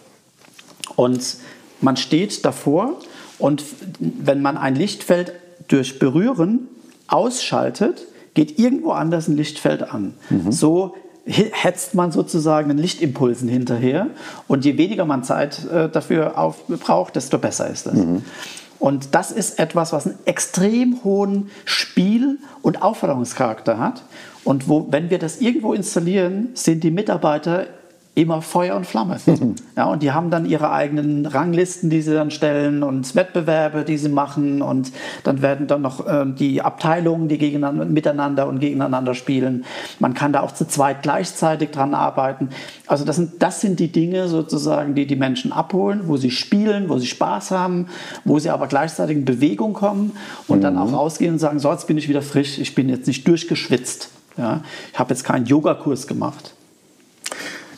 [0.95, 1.38] Und
[1.82, 2.93] man steht davor
[3.39, 3.63] und
[3.99, 5.34] wenn man ein Lichtfeld
[5.68, 6.70] durch Berühren
[7.07, 10.13] ausschaltet, geht irgendwo anders ein Lichtfeld an.
[10.30, 10.51] Mhm.
[10.51, 10.95] So
[11.28, 14.07] hetzt man sozusagen den Lichtimpulsen hinterher.
[14.47, 17.93] Und je weniger man Zeit äh, dafür auf, braucht, desto besser ist es.
[17.93, 18.23] Mhm.
[18.80, 24.03] Und das ist etwas, was einen extrem hohen Spiel- und Aufforderungscharakter hat.
[24.43, 27.65] Und wo, wenn wir das irgendwo installieren, sind die Mitarbeiter
[28.18, 29.18] immer Feuer und Flamme.
[29.78, 33.99] Ja, und die haben dann ihre eigenen Ranglisten, die sie dann stellen und Wettbewerbe, die
[33.99, 34.91] sie machen und
[35.24, 39.65] dann werden dann noch äh, die Abteilungen, die gegeneinander, miteinander und gegeneinander spielen.
[39.99, 42.49] Man kann da auch zu zweit gleichzeitig dran arbeiten.
[42.88, 46.89] Also das sind, das sind die Dinge sozusagen, die die Menschen abholen, wo sie spielen,
[46.89, 47.86] wo sie Spaß haben,
[48.26, 50.13] wo sie aber gleichzeitig in Bewegung kommen
[50.47, 50.63] und mhm.
[50.63, 53.28] dann auch rausgehen und sagen, so jetzt bin ich wieder frisch, ich bin jetzt nicht
[53.28, 54.09] durchgeschwitzt.
[54.38, 54.61] Ja,
[54.91, 56.55] ich habe jetzt keinen Yogakurs gemacht.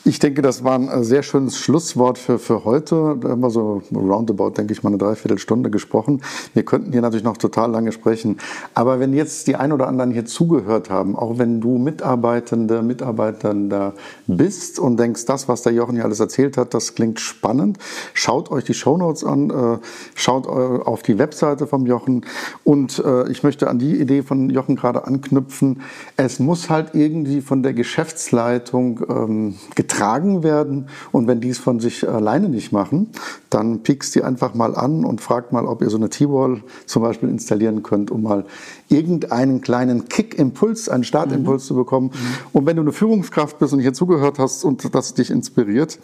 [0.10, 3.16] Ich denke, das war ein äh, sehr schönes Schlusswort für, für heute.
[3.22, 6.24] Da haben wir so roundabout, denke ich, mal eine Dreiviertelstunde gesprochen.
[6.56, 8.40] Wir könnten hier natürlich noch total lange sprechen.
[8.74, 13.94] Aber wenn jetzt die ein oder anderen hier zugehört haben, auch wenn du Mitarbeitende, Mitarbeitender
[14.26, 17.78] bist und denkst, das, was der Jochen hier alles erzählt hat, das klingt spannend,
[18.16, 19.78] schaut euch die Shownotes an, äh,
[20.16, 22.26] schaut äh, auf die Webseite vom Jochen.
[22.64, 25.82] Und ich möchte an die Idee von Jochen gerade anknüpfen.
[26.18, 30.88] Es muss halt irgendwie von der Geschäftsleitung ähm, getragen getragen werden.
[31.12, 33.10] Und wenn die es von sich alleine nicht machen,
[33.50, 37.02] dann piekst die einfach mal an und fragt mal, ob ihr so eine T-Wall zum
[37.02, 38.46] Beispiel installieren könnt, um mal
[38.88, 41.68] irgendeinen kleinen Kick-Impuls, einen Startimpuls mhm.
[41.68, 42.12] zu bekommen.
[42.14, 42.38] Mhm.
[42.54, 46.00] Und wenn du eine Führungskraft bist und hier zugehört hast und das dich inspiriert,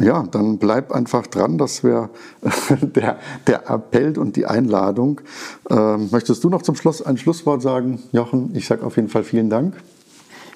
[0.00, 1.56] ja, dann bleib einfach dran.
[1.56, 2.10] Das wäre
[2.80, 5.20] der, der Appell und die Einladung.
[5.70, 8.50] Ähm, möchtest du noch zum Schluss ein Schlusswort sagen, Jochen?
[8.54, 9.74] Ich sage auf jeden Fall vielen Dank.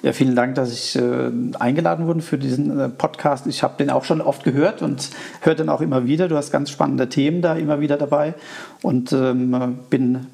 [0.03, 3.45] Ja, vielen Dank, dass ich äh, eingeladen wurde für diesen äh, Podcast.
[3.45, 5.09] Ich habe den auch schon oft gehört und
[5.41, 6.27] höre den auch immer wieder.
[6.27, 8.33] Du hast ganz spannende Themen da immer wieder dabei
[8.81, 10.25] und ähm, bin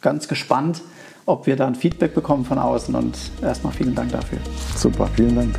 [0.00, 0.80] ganz gespannt,
[1.26, 2.94] ob wir da ein Feedback bekommen von außen.
[2.94, 4.38] Und erstmal vielen Dank dafür.
[4.74, 5.54] Super, vielen Dank.